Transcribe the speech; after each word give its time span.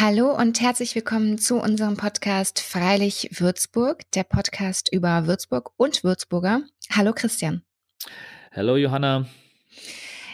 Hallo 0.00 0.32
und 0.32 0.60
herzlich 0.60 0.94
willkommen 0.94 1.38
zu 1.38 1.56
unserem 1.56 1.96
Podcast 1.96 2.60
Freilich 2.60 3.30
Würzburg, 3.32 4.08
der 4.12 4.22
Podcast 4.22 4.92
über 4.92 5.26
Würzburg 5.26 5.72
und 5.76 6.04
Würzburger. 6.04 6.62
Hallo 6.88 7.12
Christian. 7.12 7.62
Hallo 8.52 8.76
Johanna. 8.76 9.26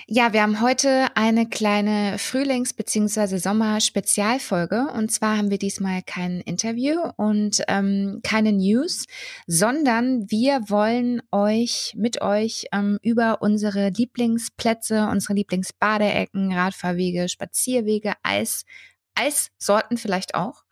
Ja, 0.06 0.34
wir 0.34 0.42
haben 0.42 0.60
heute 0.60 1.06
eine 1.14 1.48
kleine 1.48 2.18
Frühlings- 2.18 2.74
bzw. 2.74 3.38
Sommer-Spezialfolge. 3.38 4.88
Und 4.92 5.10
zwar 5.10 5.38
haben 5.38 5.50
wir 5.50 5.56
diesmal 5.56 6.02
kein 6.02 6.42
Interview 6.42 7.00
und 7.16 7.62
ähm, 7.66 8.20
keine 8.22 8.52
News, 8.52 9.06
sondern 9.46 10.30
wir 10.30 10.68
wollen 10.68 11.22
euch 11.32 11.94
mit 11.96 12.20
euch 12.20 12.66
ähm, 12.70 12.98
über 13.00 13.40
unsere 13.40 13.88
Lieblingsplätze, 13.88 15.08
unsere 15.10 15.32
Lieblingsbadeecken, 15.32 16.52
Radfahrwege, 16.52 17.30
Spazierwege, 17.30 18.12
Eis, 18.22 18.66
Eissorten 19.14 19.96
vielleicht 19.96 20.34
auch, 20.34 20.64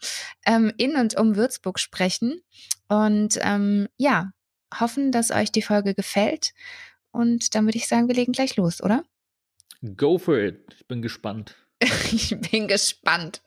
ähm, 0.47 0.73
in 0.77 0.97
und 0.97 1.17
um 1.19 1.37
Würzburg 1.37 1.79
sprechen. 1.79 2.41
Und 2.89 3.39
ähm, 3.43 3.89
ja, 3.97 4.33
hoffen, 4.79 5.13
dass 5.13 5.31
euch 5.31 5.53
die 5.53 5.63
Folge 5.63 5.95
gefällt. 5.95 6.53
Und 7.11 7.55
dann 7.55 7.67
würde 7.67 7.79
ich 7.79 7.89
sagen, 7.89 8.09
wir 8.09 8.15
legen 8.15 8.33
gleich 8.33 8.57
los, 8.57 8.83
oder? 8.83 9.05
Go 9.97 10.19
for 10.19 10.39
it. 10.39 10.75
Ich 10.79 10.87
bin 10.87 11.03
gespannt. 11.03 11.57
ich 12.13 12.37
bin 12.51 12.69
gespannt. 12.69 13.43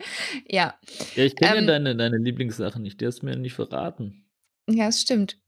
Ja. 0.48 0.77
Ja, 1.16 1.23
ich 1.23 1.35
kenne 1.35 1.57
ähm, 1.57 1.66
ja 1.66 1.71
deine, 1.71 1.96
deine 1.96 2.18
Lieblingssachen 2.18 2.82
nicht. 2.82 2.99
Die 3.02 3.07
hast 3.07 3.21
du 3.21 3.26
mir 3.26 3.35
nicht 3.38 3.54
verraten. 3.54 4.26
Ja, 4.70 4.88
das 4.88 5.02
stimmt. 5.02 5.40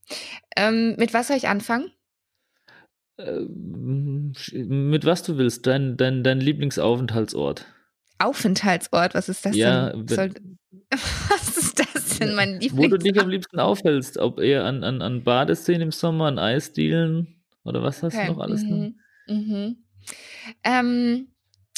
Ähm, 0.55 0.95
mit 0.97 1.13
was 1.13 1.27
soll 1.27 1.37
ich 1.37 1.47
anfangen? 1.47 1.91
Ähm, 3.17 4.33
mit 4.53 5.05
was 5.05 5.23
du 5.23 5.37
willst. 5.37 5.65
Dein, 5.67 5.97
dein, 5.97 6.23
dein 6.23 6.39
Lieblingsaufenthaltsort. 6.39 7.65
Aufenthaltsort, 8.19 9.13
was 9.13 9.29
ist 9.29 9.45
das 9.45 9.55
ja, 9.55 9.91
denn? 9.91 10.07
Soll, 10.07 10.33
was 10.91 11.57
ist 11.57 11.79
das 11.79 12.19
denn, 12.19 12.35
mein 12.35 12.59
Lieblings 12.59 12.73
Wo 12.77 12.87
du 12.87 12.97
dich 12.97 13.19
am 13.19 13.29
liebsten 13.29 13.59
aufhältst. 13.59 14.17
Ob 14.17 14.39
eher 14.39 14.65
an, 14.65 14.83
an, 14.83 15.01
an 15.01 15.23
Badeszenen 15.23 15.81
im 15.81 15.91
Sommer, 15.91 16.25
an 16.25 16.39
Eisdielen 16.39 17.43
oder 17.63 17.83
was 17.83 18.03
hast 18.03 18.15
okay. 18.15 18.27
du 18.27 18.33
noch 18.33 18.39
alles? 18.39 18.63
Mhm. 18.63 18.95
Mhm. 19.27 19.77
Ähm, 20.63 21.27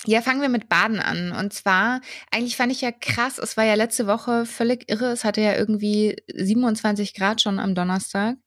ja, 0.06 0.22
fangen 0.22 0.42
wir 0.42 0.50
mit 0.50 0.70
Baden 0.70 1.00
an. 1.00 1.31
Und 1.31 1.54
zwar, 1.54 2.02
eigentlich 2.31 2.56
fand 2.56 2.72
ich 2.72 2.81
ja 2.81 2.92
krass, 2.92 3.38
es 3.38 3.58
war 3.58 3.66
ja 3.66 3.74
letzte 3.74 4.08
Woche 4.08 4.46
völlig 4.46 4.90
irre. 4.90 5.12
Es 5.12 5.26
hatte 5.26 5.42
ja 5.42 5.56
irgendwie 5.56 6.16
27 6.34 7.14
Grad 7.14 7.42
schon 7.42 7.59
am 7.59 7.76
Donnerstag. 7.76 8.38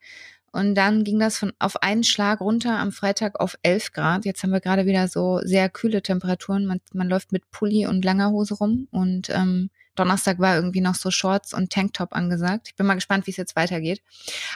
Und 0.52 0.74
dann 0.74 1.02
ging 1.02 1.18
das 1.18 1.38
von 1.38 1.52
auf 1.58 1.82
einen 1.82 2.04
Schlag 2.04 2.40
runter 2.40 2.78
am 2.78 2.92
Freitag 2.92 3.40
auf 3.40 3.56
11 3.62 3.92
Grad. 3.92 4.24
Jetzt 4.26 4.42
haben 4.42 4.52
wir 4.52 4.60
gerade 4.60 4.84
wieder 4.84 5.08
so 5.08 5.40
sehr 5.42 5.70
kühle 5.70 6.02
Temperaturen. 6.02 6.66
Man, 6.66 6.80
man 6.92 7.08
läuft 7.08 7.32
mit 7.32 7.50
Pulli 7.50 7.86
und 7.86 8.04
langer 8.04 8.30
Hose 8.30 8.54
rum. 8.54 8.86
Und 8.90 9.30
ähm, 9.30 9.70
Donnerstag 9.94 10.38
war 10.38 10.56
irgendwie 10.56 10.80
noch 10.80 10.94
so 10.94 11.10
Shorts 11.10 11.54
und 11.54 11.70
Tanktop 11.70 12.14
angesagt. 12.14 12.68
Ich 12.68 12.76
bin 12.76 12.86
mal 12.86 12.94
gespannt, 12.94 13.26
wie 13.26 13.30
es 13.30 13.36
jetzt 13.36 13.56
weitergeht. 13.56 14.02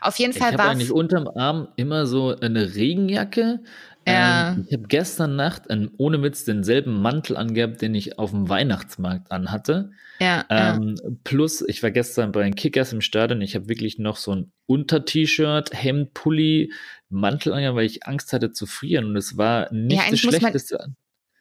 Auf 0.03 0.19
jeden 0.19 0.33
Fall 0.33 0.53
war. 0.53 0.53
Ich 0.53 0.59
habe 0.61 0.71
eigentlich 0.71 0.93
unterm 0.93 1.29
Arm 1.29 1.69
immer 1.77 2.07
so 2.07 2.37
eine 2.39 2.75
Regenjacke, 2.75 3.61
ja. 4.07 4.53
Ähm, 4.53 4.67
ich 4.69 4.75
habe 4.75 4.87
gestern 4.89 5.37
Nacht 5.37 5.71
einen, 5.71 5.91
ohne 5.97 6.23
Witz 6.23 6.45
denselben 6.45 7.01
Mantel 7.03 7.37
angehabt, 7.37 7.83
den 7.83 7.95
ich 7.95 8.19
auf 8.19 8.31
dem 8.31 8.49
Weihnachtsmarkt 8.49 9.33
anhatte. 9.33 9.91
Ja, 10.21 10.45
ähm, 10.49 10.95
ja. 11.03 11.11
Plus, 11.25 11.63
ich 11.67 11.83
war 11.83 11.91
gestern 11.91 12.33
bei 12.33 12.43
den 12.43 12.55
Kickers 12.55 12.93
im 12.93 13.01
Stadion. 13.01 13.41
Ich 13.41 13.55
habe 13.55 13.69
wirklich 13.69 13.99
noch 13.99 14.17
so 14.17 14.35
ein 14.35 14.53
Unter-T-Shirt, 14.67 15.71
Hemd, 15.73 16.15
Pulli, 16.15 16.73
Mantel 17.09 17.53
angehabt, 17.53 17.77
weil 17.77 17.87
ich 17.87 18.07
Angst 18.07 18.33
hatte 18.33 18.53
zu 18.53 18.67
frieren. 18.67 19.07
Und 19.07 19.17
es 19.17 19.37
war 19.37 19.73
nicht 19.73 20.05
ja, 20.05 20.11
das 20.11 20.21
Schlechteste. 20.21 20.79
Man, 20.79 20.97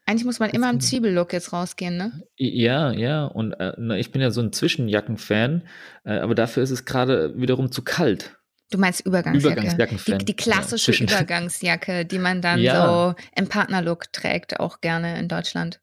eigentlich 0.08 0.26
muss 0.26 0.40
man 0.40 0.50
immer 0.50 0.70
im 0.70 0.80
Zwiebellook 0.80 1.34
jetzt 1.34 1.54
rausgehen, 1.54 1.98
ne? 1.98 2.24
Ja, 2.38 2.92
ja. 2.92 3.26
Und 3.26 3.54
äh, 3.54 4.00
ich 4.00 4.12
bin 4.12 4.22
ja 4.22 4.32
so 4.32 4.42
ein 4.42 4.52
Zwischenjacken-Fan. 4.52 5.64
Äh, 6.04 6.20
aber 6.20 6.36
dafür 6.36 6.64
ist 6.64 6.72
es 6.72 6.86
gerade 6.86 7.40
wiederum 7.40 7.72
zu 7.72 7.84
kalt. 7.84 8.38
Du 8.72 8.78
meinst 8.80 9.06
Übergangsjacke. 9.06 9.98
Die, 10.08 10.26
die, 10.26 10.36
klassische 10.36 10.92
ja, 10.92 11.04
Übergangsjacke, 11.04 12.06
die 12.06 12.18
man 12.18 12.42
dann 12.42 12.60
ja. 12.62 12.86
so 12.86 13.16
im 13.36 13.48
Partnerlook 13.48 14.12
trägt, 14.12 14.60
auch 14.60 14.82
gerne 14.82 15.20
in 15.20 15.28
Deutschland. 15.28 15.80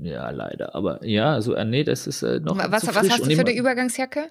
Ja, 0.00 0.30
leider. 0.30 0.74
Aber 0.74 1.04
ja, 1.04 1.32
also 1.32 1.54
äh, 1.54 1.64
nee, 1.64 1.84
das 1.84 2.06
ist 2.06 2.22
äh, 2.22 2.40
noch. 2.40 2.58
Was, 2.58 2.86
was 2.86 3.10
hast 3.10 3.26
du 3.26 3.34
für 3.34 3.40
eine 3.40 3.54
Übergangsjacke? 3.54 4.30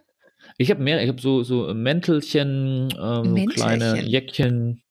Ich 0.58 0.72
habe 0.72 0.82
mehr, 0.82 1.02
ich 1.02 1.10
habe 1.10 1.22
so, 1.22 1.44
so 1.44 1.74
Mäntelchen, 1.74 2.90
ähm, 3.00 3.34
Mäntelchen. 3.34 3.54
kleine 3.56 4.02
Jäckchen, 4.02 4.82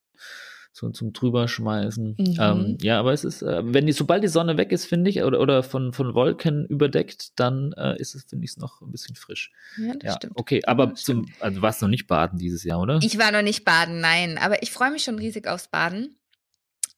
so 0.76 0.90
zum 0.90 1.14
drüberschmeißen. 1.14 2.16
Mhm. 2.18 2.36
Ähm, 2.38 2.78
ja, 2.82 2.98
aber 3.00 3.14
es 3.14 3.24
ist, 3.24 3.40
äh, 3.40 3.62
wenn 3.64 3.86
die, 3.86 3.92
sobald 3.92 4.22
die 4.22 4.28
Sonne 4.28 4.58
weg 4.58 4.72
ist, 4.72 4.84
finde 4.84 5.08
ich, 5.08 5.22
oder, 5.22 5.40
oder 5.40 5.62
von, 5.62 5.94
von 5.94 6.12
Wolken 6.12 6.66
überdeckt, 6.66 7.40
dann 7.40 7.72
äh, 7.78 7.96
ist 7.96 8.14
es, 8.14 8.24
finde 8.24 8.44
ich, 8.44 8.58
noch 8.58 8.82
ein 8.82 8.90
bisschen 8.90 9.16
frisch. 9.16 9.52
Ja, 9.78 9.94
das 9.94 10.02
ja, 10.02 10.12
stimmt. 10.16 10.34
Okay, 10.36 10.62
aber 10.66 10.92
zum, 10.94 11.26
also 11.40 11.56
du 11.56 11.62
warst 11.62 11.80
noch 11.80 11.88
nicht 11.88 12.06
baden 12.06 12.38
dieses 12.38 12.62
Jahr, 12.62 12.80
oder? 12.80 13.00
Ich 13.02 13.16
war 13.16 13.32
noch 13.32 13.40
nicht 13.40 13.64
baden, 13.64 14.00
nein. 14.00 14.36
Aber 14.38 14.62
ich 14.62 14.70
freue 14.70 14.90
mich 14.90 15.02
schon 15.02 15.18
riesig 15.18 15.48
aufs 15.48 15.68
Baden. 15.68 16.16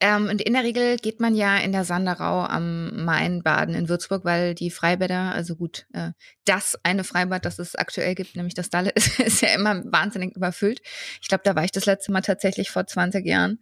Ähm, 0.00 0.28
und 0.28 0.40
in 0.40 0.52
der 0.52 0.62
Regel 0.62 0.96
geht 0.96 1.18
man 1.18 1.34
ja 1.34 1.56
in 1.58 1.72
der 1.72 1.84
Sanderau 1.84 2.44
am 2.44 3.04
Main 3.04 3.42
baden 3.42 3.74
in 3.74 3.88
Würzburg, 3.88 4.24
weil 4.24 4.54
die 4.54 4.70
Freibäder, 4.70 5.32
also 5.34 5.56
gut, 5.56 5.86
äh, 5.92 6.12
das 6.44 6.78
eine 6.84 7.02
Freibad, 7.02 7.44
das 7.44 7.58
es 7.58 7.74
aktuell 7.74 8.14
gibt, 8.14 8.36
nämlich 8.36 8.54
das 8.54 8.70
Dalle, 8.70 8.90
ist, 8.94 9.18
ist 9.18 9.42
ja 9.42 9.48
immer 9.48 9.82
wahnsinnig 9.86 10.36
überfüllt. 10.36 10.80
Ich 11.20 11.28
glaube, 11.28 11.42
da 11.44 11.56
war 11.56 11.64
ich 11.64 11.72
das 11.72 11.86
letzte 11.86 12.12
Mal 12.12 12.20
tatsächlich 12.20 12.70
vor 12.70 12.86
20 12.86 13.26
Jahren. 13.26 13.58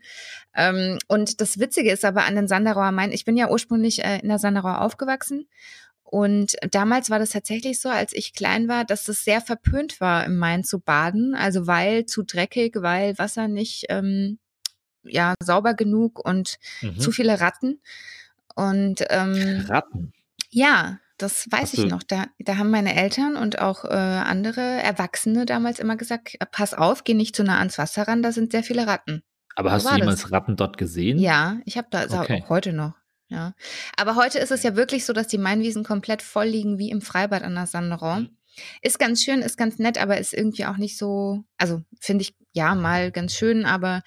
Ähm, 0.54 0.98
und 1.08 1.40
das 1.40 1.58
Witzige 1.58 1.90
ist 1.90 2.04
aber 2.04 2.24
an 2.24 2.34
den 2.34 2.48
Sanderauer 2.48 2.92
Main, 2.92 3.12
ich 3.12 3.24
bin 3.24 3.36
ja 3.36 3.48
ursprünglich 3.48 4.04
äh, 4.04 4.18
in 4.20 4.28
der 4.28 4.38
Sanderau 4.38 4.74
aufgewachsen 4.74 5.46
und 6.08 6.54
damals 6.70 7.10
war 7.10 7.18
das 7.18 7.30
tatsächlich 7.30 7.80
so, 7.80 7.88
als 7.88 8.12
ich 8.12 8.32
klein 8.32 8.68
war, 8.68 8.84
dass 8.84 9.08
es 9.08 9.24
sehr 9.24 9.40
verpönt 9.40 10.00
war, 10.00 10.24
im 10.24 10.36
Main 10.36 10.62
zu 10.62 10.80
baden. 10.80 11.34
Also 11.34 11.66
weil 11.66 12.06
zu 12.06 12.22
dreckig, 12.22 12.76
weil 12.76 13.18
Wasser 13.18 13.48
nicht 13.48 13.86
ähm, 13.88 14.38
ja 15.08 15.34
sauber 15.42 15.74
genug 15.74 16.24
und 16.24 16.58
mhm. 16.82 16.98
zu 16.98 17.12
viele 17.12 17.40
Ratten. 17.40 17.80
Und 18.54 19.04
ähm, 19.10 19.64
Ratten? 19.68 20.12
Ja, 20.50 20.98
das 21.18 21.46
weiß 21.50 21.74
ich 21.74 21.86
noch. 21.86 22.02
Da, 22.02 22.26
da 22.38 22.58
haben 22.58 22.70
meine 22.70 22.94
Eltern 22.94 23.36
und 23.36 23.58
auch 23.60 23.84
äh, 23.84 23.88
andere 23.88 24.60
Erwachsene 24.60 25.46
damals 25.46 25.78
immer 25.78 25.96
gesagt, 25.96 26.36
pass 26.52 26.74
auf, 26.74 27.04
geh 27.04 27.14
nicht 27.14 27.34
zu 27.34 27.42
nah 27.42 27.58
ans 27.58 27.78
Wasser 27.78 28.06
ran, 28.06 28.22
da 28.22 28.32
sind 28.32 28.52
sehr 28.52 28.62
viele 28.62 28.86
Ratten. 28.86 29.22
Aber 29.54 29.72
hast 29.72 29.86
du 29.90 29.96
jemals 29.96 30.22
das. 30.22 30.32
Ratten 30.32 30.56
dort 30.56 30.76
gesehen? 30.76 31.18
Ja, 31.18 31.58
ich 31.64 31.78
habe 31.78 31.88
da 31.90 32.04
okay. 32.04 32.42
auch 32.42 32.50
heute 32.50 32.72
noch. 32.74 32.92
Ja. 33.28 33.54
Aber 33.96 34.14
heute 34.14 34.38
ist 34.38 34.52
es 34.52 34.62
ja 34.62 34.76
wirklich 34.76 35.04
so, 35.04 35.12
dass 35.12 35.26
die 35.26 35.38
Mainwiesen 35.38 35.82
komplett 35.82 36.22
voll 36.22 36.46
liegen 36.46 36.78
wie 36.78 36.90
im 36.90 37.00
Freibad 37.00 37.42
an 37.42 37.54
der 37.54 37.66
Sanderau. 37.66 38.20
Mhm. 38.20 38.36
Ist 38.82 38.98
ganz 38.98 39.22
schön, 39.22 39.40
ist 39.40 39.56
ganz 39.56 39.78
nett, 39.78 39.98
aber 39.98 40.18
ist 40.18 40.34
irgendwie 40.34 40.66
auch 40.66 40.76
nicht 40.76 40.96
so, 40.96 41.44
also 41.58 41.82
finde 42.00 42.22
ich 42.22 42.34
ja 42.52 42.74
mal 42.74 43.10
ganz 43.12 43.34
schön, 43.34 43.64
aber 43.64 44.02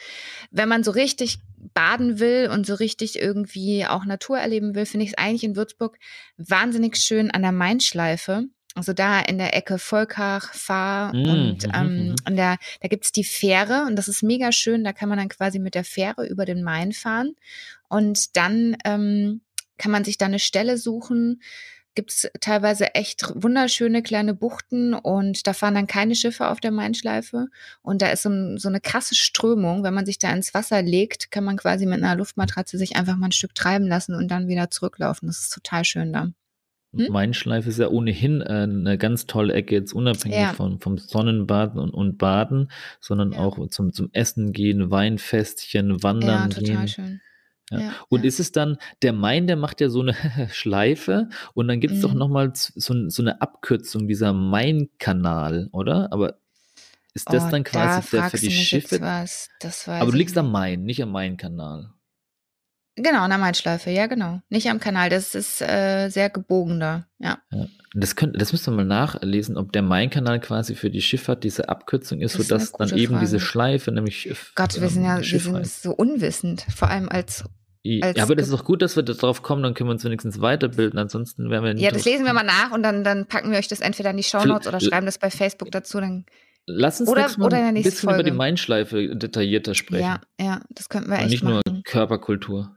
wenn 0.52 0.70
man 0.70 0.84
so 0.84 0.92
richtig 0.92 1.40
baden 1.74 2.20
will 2.20 2.50
und 2.52 2.66
so 2.66 2.74
richtig 2.74 3.20
irgendwie 3.20 3.86
auch 3.86 4.06
Natur 4.06 4.40
erleben 4.40 4.76
will, 4.76 4.86
finde 4.86 5.06
ich 5.06 5.12
es 5.12 5.18
eigentlich 5.18 5.44
in 5.44 5.56
Würzburg 5.56 5.98
wahnsinnig 6.38 6.98
schön 6.98 7.32
an 7.32 7.42
der 7.42 7.52
Mainschleife. 7.52 8.46
Also 8.76 8.94
da 8.94 9.20
in 9.20 9.40
der 9.40 9.56
Ecke 9.56 9.78
Volkach, 9.78 10.54
Fahr 10.54 11.14
mm, 11.14 11.26
und 11.26 11.68
mhm, 11.68 11.74
ähm, 11.74 12.16
an 12.24 12.36
der, 12.36 12.58
da 12.82 12.88
gibt's 12.88 13.12
die 13.12 13.24
Fähre 13.24 13.86
und 13.88 13.96
das 13.96 14.08
ist 14.08 14.24
mega 14.24 14.52
schön. 14.52 14.84
Da 14.84 14.94
kann 14.94 15.10
man 15.10 15.18
dann 15.18 15.30
quasi 15.30 15.60
mit 15.60 15.76
der 15.76 15.84
Fähre 15.84 16.28
über 16.28 16.46
den 16.46 16.64
Main 16.64 16.94
fahren 16.94 17.36
und 17.90 18.38
dann 18.38 18.78
ähm, 18.86 19.42
kann 19.78 19.92
man 19.92 20.04
sich 20.04 20.18
da 20.18 20.28
eine 20.28 20.40
Stelle 20.40 20.78
suchen, 20.78 21.42
gibt 21.96 22.12
es 22.12 22.30
teilweise 22.40 22.96
echt 22.96 23.26
wunderschöne 23.36 24.02
kleine 24.02 24.34
Buchten 24.34 24.94
und 24.94 25.48
da 25.48 25.54
fahren 25.54 25.76
dann 25.76 25.88
keine 25.88 26.16
Schiffe 26.16 26.48
auf 26.48 26.60
der 26.60 26.72
Mainschleife. 26.72 27.48
Und 27.82 28.02
da 28.02 28.10
ist 28.10 28.24
so, 28.24 28.58
so, 28.58 28.70
eine 28.70 28.80
krasse 28.80 29.16
Strömung. 29.16 29.84
Wenn 29.84 29.94
man 29.94 30.06
sich 30.06 30.20
da 30.20 30.32
ins 30.32 30.54
Wasser 30.54 30.82
legt, 30.82 31.32
kann 31.32 31.44
man 31.44 31.58
quasi 31.58 31.86
mit 31.86 32.02
einer 32.02 32.16
Luftmatratze 32.16 32.78
sich 32.78 32.96
einfach 32.96 33.18
mal 33.18 33.28
ein 33.28 33.32
Stück 33.32 33.56
treiben 33.56 33.88
lassen 33.88 34.16
und 34.16 34.30
dann 34.30 34.48
wieder 34.48 34.70
zurücklaufen. 34.72 35.28
Das 35.28 35.40
ist 35.40 35.54
total 35.54 35.84
schön 35.84 36.14
da. 36.14 36.30
Hm? 36.96 37.12
Mainschleife 37.12 37.70
ist 37.70 37.80
ja 37.80 37.90
ohnehin 37.90 38.42
äh, 38.42 38.64
eine 38.64 38.98
ganz 38.98 39.26
tolle 39.28 39.54
Ecke, 39.54 39.76
jetzt 39.76 39.94
unabhängig 39.94 40.40
ja. 40.40 40.54
von, 40.54 40.80
vom 40.80 40.98
Sonnenbaden 40.98 41.80
und, 41.80 41.92
und 41.92 42.18
Baden, 42.18 42.72
sondern 43.00 43.34
ja. 43.34 43.40
auch 43.40 43.68
zum, 43.70 43.94
zum 43.94 44.10
Essen 44.12 44.54
gehen, 44.54 44.90
Weinfestchen, 44.90 46.02
Wandern 46.02 46.50
ja, 46.50 46.60
total 46.60 46.76
gehen. 46.78 46.88
Schön. 46.88 47.22
Ja. 47.70 47.80
Ja, 47.80 47.94
und 48.10 48.22
ja. 48.22 48.28
ist 48.28 48.40
es 48.40 48.52
dann, 48.52 48.78
der 49.02 49.14
Main, 49.14 49.48
der 49.48 49.56
macht 49.56 49.82
ja 49.82 49.90
so 49.90 50.02
eine 50.02 50.14
Schleife 50.52 51.30
und 51.54 51.68
dann 51.68 51.80
gibt 51.80 51.94
es 51.94 52.00
mhm. 52.00 52.04
doch 52.04 52.14
nochmal 52.14 52.52
so, 52.54 53.10
so 53.10 53.24
eine 53.24 53.42
Abkürzung, 53.42 54.08
dieser 54.08 54.34
Main-Kanal, 54.34 55.70
oder? 55.72 56.12
Aber 56.12 56.40
ist 57.14 57.32
das 57.32 57.46
oh, 57.46 57.50
dann 57.50 57.64
quasi 57.64 58.08
da 58.12 58.22
der 58.22 58.30
für 58.30 58.38
die 58.38 58.52
Schiffe? 58.52 59.02
Aber 59.02 60.12
du 60.12 60.18
liegst 60.18 60.36
nicht. 60.36 60.44
am 60.44 60.52
Main, 60.52 60.84
nicht 60.84 61.02
am 61.02 61.12
Main-Kanal. 61.12 61.94
Genau, 63.02 63.22
an 63.22 63.30
der 63.30 63.40
Mainschleife, 63.40 63.92
ja, 63.92 64.08
genau. 64.08 64.42
Nicht 64.50 64.70
am 64.70 64.80
Kanal, 64.80 65.10
das 65.10 65.34
ist 65.34 65.62
äh, 65.62 66.10
sehr 66.10 66.30
gebogen 66.30 66.82
da, 66.82 67.08
ja. 67.18 67.40
Das, 67.94 68.16
könnt, 68.16 68.40
das 68.40 68.52
müsst 68.52 68.68
ihr 68.68 68.72
mal 68.72 68.84
nachlesen, 68.84 69.58
ob 69.58 69.72
der 69.72 69.84
Main-Kanal 69.84 70.42
quasi 70.42 70.76
für 70.76 70.90
die 70.90 71.02
Schifffahrt 71.02 71.44
diese 71.46 71.70
Abkürzung 71.70 72.20
ist, 72.20 72.38
das 72.38 72.48
sodass 72.48 72.64
ist 72.64 72.76
dann 72.78 72.90
eben 72.98 73.14
Frage. 73.14 73.26
diese 73.26 73.40
Schleife 73.40 73.92
nämlich. 73.92 74.30
Gott, 74.56 74.80
wir 74.80 74.90
sind 74.90 75.06
ja 75.06 75.22
wir 75.22 75.40
sind 75.40 75.66
so 75.66 75.92
unwissend, 75.92 76.66
vor 76.76 76.90
allem 76.90 77.08
als 77.08 77.46
ja, 77.98 78.24
aber 78.24 78.36
das 78.36 78.48
ist 78.48 78.54
doch 78.54 78.64
gut, 78.64 78.82
dass 78.82 78.96
wir 78.96 79.04
darauf 79.04 79.42
kommen, 79.42 79.64
dann 79.64 79.74
können 79.74 79.90
wir 79.90 79.94
uns 79.94 80.06
wenigstens 80.06 80.40
weiterbilden. 80.40 81.00
Ansonsten 81.00 81.50
werden 81.50 81.64
wir 81.66 81.74
nicht. 81.74 81.84
Ja, 81.84 81.92
das 81.92 82.06
lesen 82.06 82.26
wir 82.26 82.34
mal 82.34 82.44
nach 82.44 82.72
und 82.72 82.84
dann, 82.84 83.04
dann 83.04 83.26
packen 83.26 83.52
wir 83.52 83.58
euch 83.58 83.68
das 83.68 83.80
entweder 83.80 84.12
in 84.12 84.18
die 84.18 84.24
Shownotes 84.24 84.68
oder 84.68 84.80
schreiben 84.80 85.06
das 85.06 85.18
bei 85.18 85.30
Facebook 85.30 85.72
dazu. 85.72 86.00
Dann 86.00 86.26
Lass 86.66 87.00
uns 87.00 87.10
oder, 87.10 87.28
mal 87.38 87.48
oder 87.48 87.58
ein 87.58 87.74
bisschen 87.74 88.10
Folge. 88.10 88.22
über 88.22 88.30
die 88.30 88.36
Mindschleife 88.36 89.16
detaillierter 89.16 89.74
sprechen. 89.74 90.04
Ja, 90.04 90.22
ja, 90.40 90.62
das 90.70 90.88
könnten 90.90 91.10
wir 91.10 91.16
echt 91.16 91.26
und 91.26 91.32
nicht 91.32 91.44
machen. 91.44 91.62
nur 91.66 91.84
Körperkultur. 91.84 92.76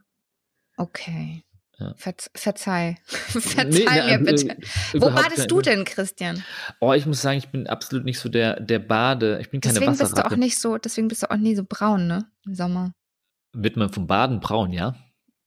Okay. 0.77 1.43
Ja. 1.79 1.93
Ver 1.97 2.13
verzeih. 2.35 2.97
verzeih 3.05 3.65
nee, 3.65 4.17
mir 4.17 4.19
bitte. 4.19 4.49
Äh, 4.49 4.57
Wo 4.93 5.09
badest 5.09 5.49
du 5.49 5.61
denn, 5.61 5.85
Christian? 5.85 6.43
Oh, 6.79 6.93
ich 6.93 7.05
muss 7.05 7.21
sagen, 7.21 7.37
ich 7.37 7.49
bin 7.49 7.67
absolut 7.67 8.05
nicht 8.05 8.19
so 8.19 8.29
der, 8.29 8.59
der 8.59 8.79
Bade. 8.79 9.39
Ich 9.41 9.49
bin 9.49 9.61
keine 9.61 9.73
deswegen 9.73 9.97
Bist 9.97 10.17
du 10.17 10.25
auch 10.25 10.35
nicht 10.35 10.59
so, 10.59 10.77
deswegen 10.77 11.07
bist 11.07 11.23
du 11.23 11.31
auch 11.31 11.37
nie 11.37 11.55
so 11.55 11.63
braun, 11.67 12.07
ne? 12.07 12.25
Im 12.45 12.55
Sommer. 12.55 12.93
Wird 13.53 13.77
man 13.77 13.89
vom 13.89 14.07
Baden 14.07 14.39
braun, 14.39 14.73
ja? 14.73 14.95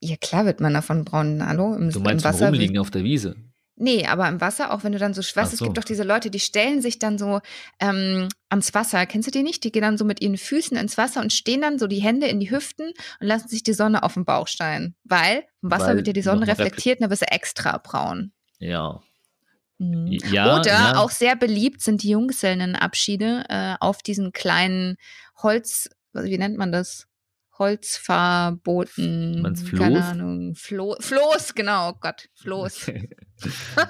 Ja, 0.01 0.15
klar 0.17 0.45
wird 0.45 0.61
man 0.61 0.73
davon 0.73 1.05
braun. 1.05 1.45
Hallo? 1.45 1.73
Im, 1.73 1.89
du 1.91 1.99
meinst 1.99 2.25
im 2.25 2.31
Wasser 2.31 2.47
rumliegen 2.47 2.77
auf 2.77 2.91
der 2.91 3.03
Wiese? 3.03 3.35
Nee, 3.79 4.07
aber 4.07 4.27
im 4.27 4.41
Wasser, 4.41 4.73
auch 4.73 4.83
wenn 4.83 4.91
du 4.91 4.97
dann 4.97 5.13
so 5.13 5.21
schweißt, 5.21 5.51
so. 5.51 5.55
es 5.55 5.61
gibt 5.61 5.77
doch 5.77 5.83
diese 5.83 6.03
Leute, 6.03 6.31
die 6.31 6.39
stellen 6.39 6.81
sich 6.81 6.97
dann 6.97 7.19
so 7.19 7.41
ähm, 7.79 8.27
ans 8.49 8.73
Wasser. 8.73 9.05
Kennst 9.05 9.27
du 9.27 9.31
die 9.31 9.43
nicht? 9.43 9.63
Die 9.63 9.71
gehen 9.71 9.83
dann 9.83 9.99
so 9.99 10.05
mit 10.05 10.19
ihren 10.19 10.37
Füßen 10.37 10.75
ins 10.77 10.97
Wasser 10.97 11.21
und 11.21 11.31
stehen 11.31 11.61
dann 11.61 11.77
so 11.77 11.85
die 11.85 11.99
Hände 12.01 12.25
in 12.27 12.39
die 12.39 12.49
Hüften 12.49 12.87
und 12.87 13.27
lassen 13.27 13.49
sich 13.49 13.61
die 13.61 13.73
Sonne 13.73 14.01
auf 14.01 14.15
den 14.15 14.25
Bauch 14.25 14.47
scheinen. 14.47 14.95
Weil 15.03 15.43
im 15.61 15.69
Wasser 15.69 15.89
Weil 15.89 15.97
wird 15.97 16.07
ja 16.07 16.13
die 16.13 16.23
Sonne 16.23 16.47
reflektiert 16.47 16.97
und 16.97 17.01
dann 17.03 17.09
bist 17.11 17.21
du 17.21 17.31
extra 17.31 17.77
braun. 17.77 18.31
Ja. 18.57 18.99
Mhm. 19.77 20.07
Ja, 20.31 20.59
Oder 20.59 20.71
ja. 20.71 20.97
auch 20.97 21.11
sehr 21.11 21.35
beliebt 21.35 21.81
sind 21.81 22.01
die 22.01 22.09
Junggesellenabschiede 22.09 23.43
äh, 23.47 23.75
auf 23.79 24.01
diesen 24.01 24.31
kleinen 24.31 24.97
Holz, 25.43 25.89
wie 26.13 26.37
nennt 26.39 26.57
man 26.57 26.71
das? 26.71 27.07
Holzfahrbooten. 27.59 29.41
Meinst 29.41 29.67
Floß? 29.67 29.79
Keine 29.79 30.03
Ahnung. 30.03 30.55
Flo 30.55 30.95
Floß, 30.99 31.55
genau, 31.55 31.89
oh 31.89 31.97
Gott, 31.99 32.29
Floß. 32.35 32.91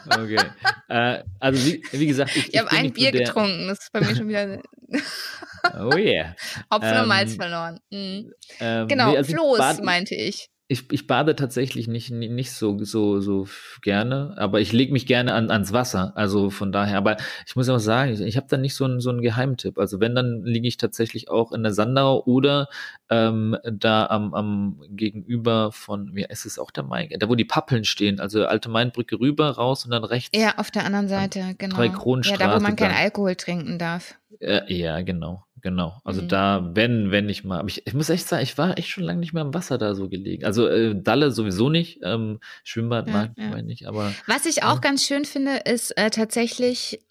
Okay. 0.09 0.41
äh, 0.89 1.23
also 1.39 1.65
wie, 1.65 1.81
wie, 1.93 2.07
gesagt, 2.07 2.35
ich, 2.35 2.47
ich, 2.47 2.53
ich 2.53 2.59
habe 2.59 2.69
ein 2.71 2.91
Bier 2.91 3.13
getrunken, 3.13 3.69
das 3.69 3.79
ist 3.79 3.93
bei 3.93 4.01
mir 4.01 4.13
schon 4.13 4.27
wieder. 4.27 4.61
oh 5.79 5.95
yeah. 5.95 6.35
Hopfen 6.69 6.93
ähm, 6.93 7.01
und 7.03 7.07
Malz 7.07 7.35
verloren. 7.35 7.79
Mhm. 7.89 8.33
Ähm, 8.59 8.87
genau, 8.89 9.11
nee, 9.11 9.17
also 9.17 9.33
Floß 9.33 9.81
meinte 9.83 10.15
ich 10.15 10.49
ich, 10.69 10.91
ich 10.91 11.07
bade 11.07 11.35
tatsächlich 11.35 11.87
nicht, 11.87 12.11
nicht 12.11 12.51
so, 12.51 12.77
so, 12.83 13.21
so 13.21 13.47
gerne, 13.81 14.35
aber 14.37 14.59
ich 14.59 14.73
lege 14.73 14.91
mich 14.91 15.05
gerne 15.05 15.33
an, 15.33 15.49
ans 15.49 15.71
Wasser. 15.71 16.11
Also 16.15 16.49
von 16.49 16.73
daher, 16.73 16.97
aber 16.97 17.15
ich 17.45 17.55
muss 17.55 17.69
auch 17.69 17.79
sagen, 17.79 18.11
ich, 18.11 18.19
ich 18.19 18.35
habe 18.35 18.47
da 18.49 18.57
nicht 18.57 18.75
so 18.75 18.83
einen, 18.83 18.99
so 18.99 19.09
einen 19.09 19.21
Geheimtipp. 19.21 19.77
Also 19.77 20.01
wenn, 20.01 20.13
dann 20.13 20.43
liege 20.43 20.67
ich 20.67 20.75
tatsächlich 20.75 21.29
auch 21.29 21.53
in 21.53 21.63
der 21.63 21.71
Sandau 21.73 22.21
oder 22.25 22.67
ähm, 23.09 23.55
da 23.63 24.07
am, 24.07 24.33
am 24.33 24.81
Gegenüber 24.89 25.71
von, 25.71 26.13
wie 26.13 26.25
ist 26.25 26.45
es 26.45 26.59
auch 26.59 26.71
der 26.71 26.83
Main, 26.83 27.09
da 27.17 27.29
wo 27.29 27.35
die 27.35 27.45
Pappeln 27.45 27.85
stehen, 27.85 28.19
also 28.19 28.45
alte 28.45 28.67
Mainbrücke 28.67 29.21
rüber, 29.21 29.51
raus 29.51 29.85
und 29.85 29.91
dann 29.91 30.03
rechts. 30.03 30.37
Ja, 30.37 30.55
auf 30.57 30.69
der 30.69 30.83
anderen 30.83 31.07
Seite, 31.07 31.55
genau. 31.57 31.77
Ja, 31.81 32.37
da 32.37 32.55
wo 32.55 32.59
man 32.59 32.75
keinen 32.75 32.95
Alkohol 32.95 33.35
trinken 33.35 33.79
darf. 33.79 34.15
Äh, 34.41 34.73
ja, 34.73 35.01
genau. 35.01 35.46
Genau. 35.67 35.99
Also 36.05 36.21
mhm. 36.21 36.29
da, 36.29 36.69
wenn, 36.75 37.11
wenn 37.11 37.27
ich 37.27 37.43
mal, 37.43 37.61
ich, 37.67 37.85
ich 37.85 37.93
muss 37.93 38.09
echt 38.09 38.25
sagen, 38.25 38.41
ich 38.41 38.57
war 38.57 38.77
echt 38.77 38.87
schon 38.87 39.03
lange 39.03 39.19
nicht 39.19 39.33
mehr 39.33 39.43
im 39.43 39.53
Wasser 39.53 39.77
da 39.77 39.95
so 39.95 40.07
gelegen. 40.07 40.45
Also 40.45 40.65
äh, 40.65 40.95
Dalle 40.95 41.31
sowieso 41.31 41.69
nicht, 41.69 41.99
ähm, 42.03 42.39
Schwimmbad 42.63 43.07
ja, 43.07 43.13
mag 43.13 43.31
ja. 43.35 43.57
ich 43.57 43.63
nicht, 43.65 43.85
aber. 43.85 44.13
Was 44.27 44.45
ich 44.45 44.63
auch 44.63 44.75
ja. 44.75 44.79
ganz 44.79 45.03
schön 45.03 45.25
finde, 45.25 45.57
ist 45.65 45.91
äh, 45.97 46.09
tatsächlich, 46.09 47.01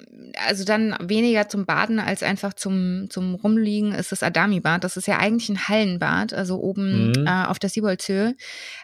also 0.49 0.65
dann 0.65 0.97
weniger 1.03 1.51
zum 1.51 1.67
Baden 1.67 2.01
als 2.01 2.23
einfach 2.23 2.55
zum, 2.55 3.11
zum 3.11 3.35
Rumliegen, 3.35 3.93
ist 3.93 4.11
das 4.11 4.23
Adami-Bad. 4.23 4.85
Das 4.85 4.97
ist 4.97 5.07
ja 5.07 5.19
eigentlich 5.19 5.51
ein 5.51 5.69
Hallenbad, 5.69 6.33
also 6.33 6.59
oben 6.59 7.09
mhm. 7.09 7.27
äh, 7.27 7.45
auf 7.45 7.59
der 7.59 7.69
Sieboldshöhe. 7.69 8.37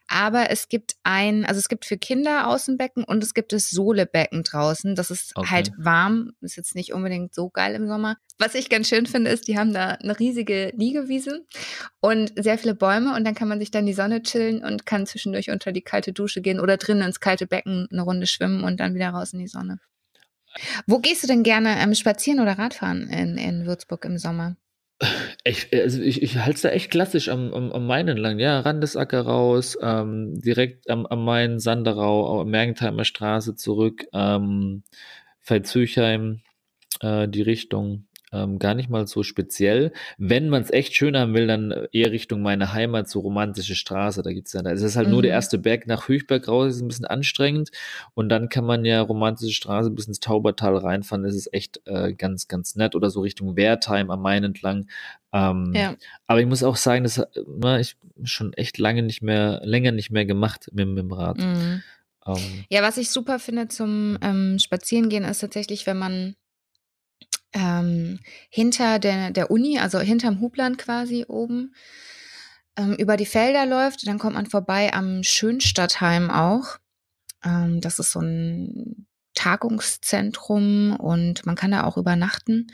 Aber 0.07 0.51
es 0.51 0.69
gibt 0.69 0.97
ein, 1.03 1.47
also 1.47 1.59
es 1.59 1.71
gibt 1.71 1.87
für 1.87 1.97
Kinder 1.97 2.47
Außenbecken 2.49 3.05
und 3.05 3.25
es 3.25 3.33
gibt 3.33 3.55
das 3.55 3.71
Sohlebecken 3.71 4.43
draußen. 4.43 4.97
Das 4.97 5.11
ist 5.11 5.33
okay. 5.35 5.49
halt 5.49 5.73
warm, 5.79 6.33
ist 6.43 6.57
jetzt 6.57 6.75
nicht 6.75 6.93
unbedingt 6.93 7.33
so 7.33 7.49
geil 7.49 7.75
im 7.75 7.89
Sommer. 7.89 8.19
Was 8.39 8.57
ich 8.57 8.69
ganz 8.69 8.89
schön 8.89 9.07
finde, 9.07 9.31
ist, 9.31 9.47
die 9.47 9.57
haben 9.57 9.62
da 9.71 9.91
eine 9.91 10.19
riesige 10.19 10.73
Liegewiese 10.77 11.47
und 12.01 12.33
sehr 12.37 12.59
viele 12.59 12.75
Bäume 12.75 13.15
und 13.15 13.25
dann 13.25 13.35
kann 13.35 13.49
man 13.49 13.61
sich 13.61 13.71
dann 13.71 13.87
die 13.87 13.93
Sonne 13.93 14.23
chillen 14.23 14.65
und 14.65 14.87
kann 14.87 15.07
zwischendurch 15.07 15.51
unter 15.51 15.71
die 15.71 15.83
kalte 15.83 16.13
Dusche 16.13 16.43
gehen 16.43 16.59
oder 16.59 16.77
drinnen 16.77 17.07
ins 17.07 17.21
kalte 17.21 17.47
Becken 17.47 17.87
eine 17.93 18.03
Runde 18.03 18.27
schwimmen 18.27 18.65
und 18.65 18.81
dann 18.81 18.95
wieder 18.95 19.11
raus 19.11 19.33
in 19.33 19.39
die 19.39 19.47
Sonne. 19.47 19.79
Wo 20.87 20.99
gehst 20.99 21.23
du 21.23 21.27
denn 21.27 21.45
gerne 21.45 21.77
ähm, 21.79 21.95
spazieren 21.95 22.41
oder 22.41 22.59
Radfahren 22.59 23.09
in, 23.09 23.39
in 23.39 23.67
Würzburg 23.67 24.05
im 24.05 24.19
Sommer? 24.19 24.57
Ich, 25.45 25.73
also 25.73 26.01
ich, 26.01 26.23
ich 26.23 26.39
halte 26.39 26.55
es 26.55 26.61
da 26.63 26.69
echt 26.69 26.91
klassisch 26.91 27.29
am, 27.29 27.53
am, 27.53 27.73
am 27.73 27.87
Main 27.87 28.07
entlang, 28.09 28.39
ja, 28.39 28.61
Randesacker 28.61 29.23
raus, 29.23 29.77
ähm, 29.83 30.41
direkt 30.41 30.89
am, 30.89 31.07
am 31.07 31.25
Main, 31.25 31.59
Sanderau, 31.59 32.45
Mergentheimer 32.45 33.05
Straße 33.05 33.57
zurück, 33.57 34.05
ähm, 34.13 34.85
Veitshöchheim, 35.41 36.43
äh, 37.01 37.27
die 37.27 37.43
Richtung, 37.43 38.07
ähm, 38.33 38.59
gar 38.59 38.75
nicht 38.75 38.89
mal 38.89 39.07
so 39.07 39.23
speziell. 39.23 39.93
Wenn 40.17 40.49
man 40.49 40.63
es 40.63 40.71
echt 40.71 40.95
schön 40.95 41.17
haben 41.17 41.35
will, 41.35 41.47
dann 41.47 41.87
eher 41.93 42.11
Richtung 42.11 42.43
meine 42.43 42.73
Heimat, 42.73 43.09
so 43.09 43.21
romantische 43.21 43.75
Straße. 43.75 44.23
Da 44.23 44.33
gibt's 44.33 44.53
ja, 44.53 44.63
es 44.63 44.83
ist 44.83 44.97
halt 44.97 45.09
mhm. 45.09 45.13
nur 45.13 45.23
der 45.23 45.33
mhm. 45.33 45.37
erste 45.37 45.59
Berg 45.59 45.87
nach 45.87 46.09
Höchberg 46.09 46.49
raus, 46.49 46.75
ist 46.75 46.81
ein 46.81 46.89
bisschen 46.89 47.05
anstrengend. 47.05 47.71
Und 48.15 48.31
dann 48.31 48.49
kann 48.49 48.65
man 48.65 48.85
ja 48.85 49.01
romantische 49.03 49.53
Straße 49.53 49.91
bis 49.91 50.07
ins 50.07 50.21
Taubertal 50.21 50.77
reinfahren. 50.77 51.25
Das 51.25 51.35
ist 51.35 51.53
echt 51.53 51.81
äh, 51.85 52.15
ganz, 52.15 52.49
ganz 52.49 52.75
nett. 52.75 52.95
Oder 52.95 53.11
so 53.11 53.21
Richtung 53.21 53.57
Wertheim 53.57 54.11
am 54.11 54.23
Main 54.23 54.45
entlang. 54.45 54.89
Ähm, 55.33 55.73
ja. 55.75 55.95
Aber 56.27 56.41
ich 56.41 56.47
muss 56.47 56.63
auch 56.63 56.77
sagen, 56.77 57.05
das 57.05 57.23
na, 57.47 57.81
ich 57.81 57.97
schon 58.25 58.53
echt 58.55 58.79
lange 58.79 59.03
nicht 59.03 59.23
mehr, 59.23 59.61
länger 59.65 59.93
nicht 59.93 60.11
mehr 60.11 60.25
gemacht 60.25 60.71
mit, 60.73 60.89
mit 60.89 60.99
dem 60.99 61.13
Rad. 61.13 61.39
Mhm. 61.39 61.83
Ähm. 62.25 62.65
ja, 62.71 62.83
was 62.83 62.99
ich 62.99 63.11
super 63.11 63.39
finde 63.39 63.69
zum 63.69 64.17
ähm, 64.23 64.59
Spazierengehen 64.59 65.25
ist 65.25 65.41
tatsächlich, 65.41 65.87
wenn 65.87 65.99
man 65.99 66.37
ähm, 67.53 68.19
hinter 68.51 68.99
der, 68.99 69.31
der 69.31 69.51
Uni, 69.51 69.79
also 69.79 70.01
hinterm 70.01 70.41
Hubland 70.41 70.79
quasi 70.79 71.25
oben, 71.29 71.75
ähm, 72.77 72.95
über 72.95 73.17
die 73.17 73.27
Felder 73.27 73.67
läuft. 73.67 74.07
Dann 74.07 74.19
kommt 74.19 74.35
man 74.35 74.47
vorbei 74.47 74.93
am 74.93 75.23
Schönstadtheim 75.23 76.31
auch. 76.31 76.79
Ähm, 77.45 77.81
das 77.81 77.99
ist 77.99 78.13
so 78.13 78.21
ein 78.21 79.07
Tagungszentrum 79.35 80.97
und 80.97 81.47
man 81.47 81.57
kann 81.57 81.71
da 81.71 81.85
auch 81.85 81.97
übernachten. 81.97 82.71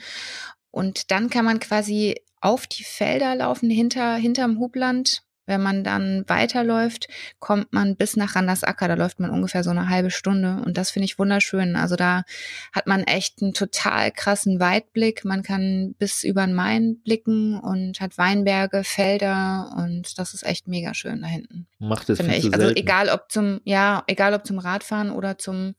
Und 0.71 1.11
dann 1.11 1.29
kann 1.29 1.45
man 1.45 1.59
quasi 1.59 2.15
auf 2.41 2.67
die 2.67 2.83
Felder 2.83 3.35
laufen, 3.35 3.69
hinter, 3.69 4.15
hinterm 4.15 4.59
Hubland 4.59 5.23
wenn 5.49 5.61
man 5.61 5.83
dann 5.83 6.23
weiterläuft, 6.27 7.07
kommt 7.39 7.73
man 7.73 7.97
bis 7.97 8.15
nach 8.15 8.35
Randersacker. 8.35 8.87
Da 8.87 8.93
läuft 8.93 9.19
man 9.19 9.31
ungefähr 9.31 9.63
so 9.63 9.71
eine 9.71 9.89
halbe 9.89 10.11
Stunde. 10.11 10.61
Und 10.65 10.77
das 10.77 10.91
finde 10.91 11.05
ich 11.05 11.19
wunderschön. 11.19 11.75
Also 11.75 11.95
da 11.95 12.23
hat 12.71 12.87
man 12.87 13.03
echt 13.03 13.41
einen 13.41 13.53
total 13.53 14.11
krassen 14.11 14.59
Weitblick. 14.59 15.25
Man 15.25 15.43
kann 15.43 15.95
bis 15.99 16.23
über 16.23 16.45
den 16.45 16.55
Main 16.55 17.01
blicken 17.03 17.59
und 17.59 17.99
hat 17.99 18.17
Weinberge, 18.17 18.83
Felder. 18.83 19.75
Und 19.77 20.17
das 20.17 20.33
ist 20.33 20.45
echt 20.45 20.67
mega 20.67 20.93
schön 20.93 21.21
da 21.21 21.27
hinten. 21.27 21.67
Macht 21.79 22.09
es 22.09 22.19
viel 22.19 22.31
ich. 22.31 22.53
Also 22.53 22.69
egal 22.69 23.09
ob 23.09 23.31
zum, 23.31 23.59
ja, 23.65 24.03
egal 24.07 24.33
ob 24.33 24.45
zum 24.45 24.59
Radfahren 24.59 25.11
oder 25.11 25.37
zum 25.37 25.75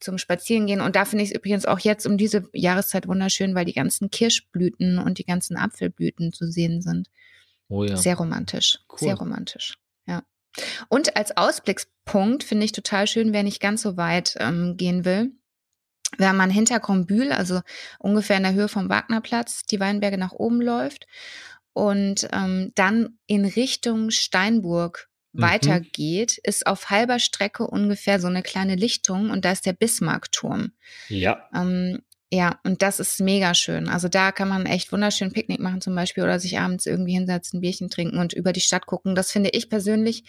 zum 0.00 0.16
Spazierengehen. 0.16 0.80
Und 0.80 0.96
da 0.96 1.04
finde 1.04 1.24
ich 1.24 1.30
es 1.30 1.36
übrigens 1.36 1.66
auch 1.66 1.78
jetzt 1.78 2.06
um 2.06 2.16
diese 2.16 2.48
Jahreszeit 2.52 3.06
wunderschön, 3.06 3.54
weil 3.54 3.66
die 3.66 3.74
ganzen 3.74 4.10
Kirschblüten 4.10 4.98
und 4.98 5.18
die 5.18 5.24
ganzen 5.24 5.56
Apfelblüten 5.56 6.32
zu 6.32 6.50
sehen 6.50 6.80
sind. 6.80 7.08
Oh 7.70 7.84
ja. 7.84 7.96
Sehr 7.96 8.16
romantisch. 8.16 8.80
Cool. 8.90 8.98
Sehr 8.98 9.14
romantisch. 9.14 9.78
Ja. 10.06 10.22
Und 10.88 11.16
als 11.16 11.36
Ausblickspunkt 11.36 12.42
finde 12.42 12.64
ich 12.64 12.72
total 12.72 13.06
schön, 13.06 13.32
wer 13.32 13.44
nicht 13.44 13.60
ganz 13.60 13.82
so 13.82 13.96
weit 13.96 14.34
ähm, 14.38 14.76
gehen 14.76 15.04
will. 15.04 15.30
Wenn 16.18 16.36
man 16.36 16.50
hinter 16.50 16.80
Krombühl, 16.80 17.30
also 17.32 17.60
ungefähr 18.00 18.36
in 18.36 18.42
der 18.42 18.54
Höhe 18.54 18.68
vom 18.68 18.88
Wagnerplatz, 18.88 19.62
die 19.62 19.78
Weinberge 19.78 20.18
nach 20.18 20.32
oben 20.32 20.60
läuft 20.60 21.06
und 21.72 22.28
ähm, 22.32 22.72
dann 22.74 23.18
in 23.26 23.44
Richtung 23.44 24.10
Steinburg 24.10 25.08
mhm. 25.32 25.42
weitergeht, 25.42 26.38
ist 26.42 26.66
auf 26.66 26.90
halber 26.90 27.20
Strecke 27.20 27.68
ungefähr 27.68 28.18
so 28.18 28.26
eine 28.26 28.42
kleine 28.42 28.74
Lichtung 28.74 29.30
und 29.30 29.44
da 29.44 29.52
ist 29.52 29.66
der 29.66 29.72
Bismarckturm. 29.72 30.72
Ja. 31.08 31.48
Ähm, 31.54 32.02
ja, 32.32 32.60
und 32.62 32.80
das 32.82 33.00
ist 33.00 33.20
mega 33.20 33.54
schön. 33.54 33.88
Also 33.88 34.08
da 34.08 34.30
kann 34.30 34.48
man 34.48 34.64
echt 34.64 34.92
wunderschön 34.92 35.32
Picknick 35.32 35.58
machen 35.58 35.80
zum 35.80 35.96
Beispiel 35.96 36.22
oder 36.22 36.38
sich 36.38 36.60
abends 36.60 36.86
irgendwie 36.86 37.14
hinsetzen, 37.14 37.60
Bierchen 37.60 37.90
trinken 37.90 38.18
und 38.18 38.32
über 38.32 38.52
die 38.52 38.60
Stadt 38.60 38.86
gucken. 38.86 39.16
Das 39.16 39.32
finde 39.32 39.50
ich 39.50 39.68
persönlich 39.68 40.22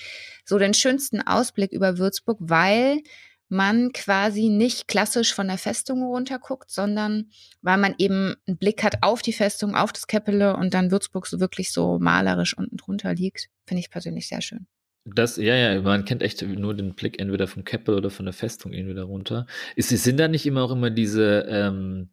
so 0.43 0.58
den 0.58 0.74
schönsten 0.74 1.22
Ausblick 1.22 1.72
über 1.72 2.00
Würzburg, 2.00 2.39
weil 2.41 3.01
man 3.50 3.91
quasi 3.91 4.50
nicht 4.50 4.88
klassisch 4.88 5.34
von 5.34 5.48
der 5.48 5.60
Festung 5.60 6.01
runterguckt, 6.01 6.72
sondern 6.72 7.29
weil 7.62 7.77
man 7.77 7.93
eben 8.00 8.36
einen 8.48 8.58
Blick 8.58 8.81
hat 8.84 9.03
auf 9.03 9.22
die 9.22 9.34
Festung, 9.34 9.75
auf 9.75 9.91
das 9.93 10.08
Käppele 10.08 10.55
und 10.55 10.74
dann 10.74 10.89
Würzburg 10.89 11.27
so 11.27 11.39
wirklich 11.39 11.72
so 11.72 12.00
malerisch 12.00 12.58
unten 12.58 12.77
drunter 12.77 13.13
liegt. 13.13 13.50
Finde 13.67 13.81
ich 13.81 13.91
persönlich 13.91 14.27
sehr 14.27 14.41
schön. 14.41 14.65
Das, 15.03 15.38
ja, 15.38 15.55
ja, 15.55 15.81
man 15.81 16.05
kennt 16.05 16.22
echt 16.22 16.43
nur 16.43 16.75
den 16.75 16.93
Blick 16.93 17.20
entweder 17.20 17.48
vom 17.48 17.63
Keppel 17.63 17.96
oder 17.96 18.12
von 18.12 18.25
der 18.25 18.34
Festung 18.34 18.72
irgendwie 18.72 19.00
runter. 19.00 19.48
Ist, 19.75 19.89
sind 19.89 20.20
da 20.20 20.27
nicht 20.27 20.46
immer 20.46 20.63
auch 20.63 20.72
immer 20.72 20.91
diese 20.91 21.48
ähm, 21.50 22.10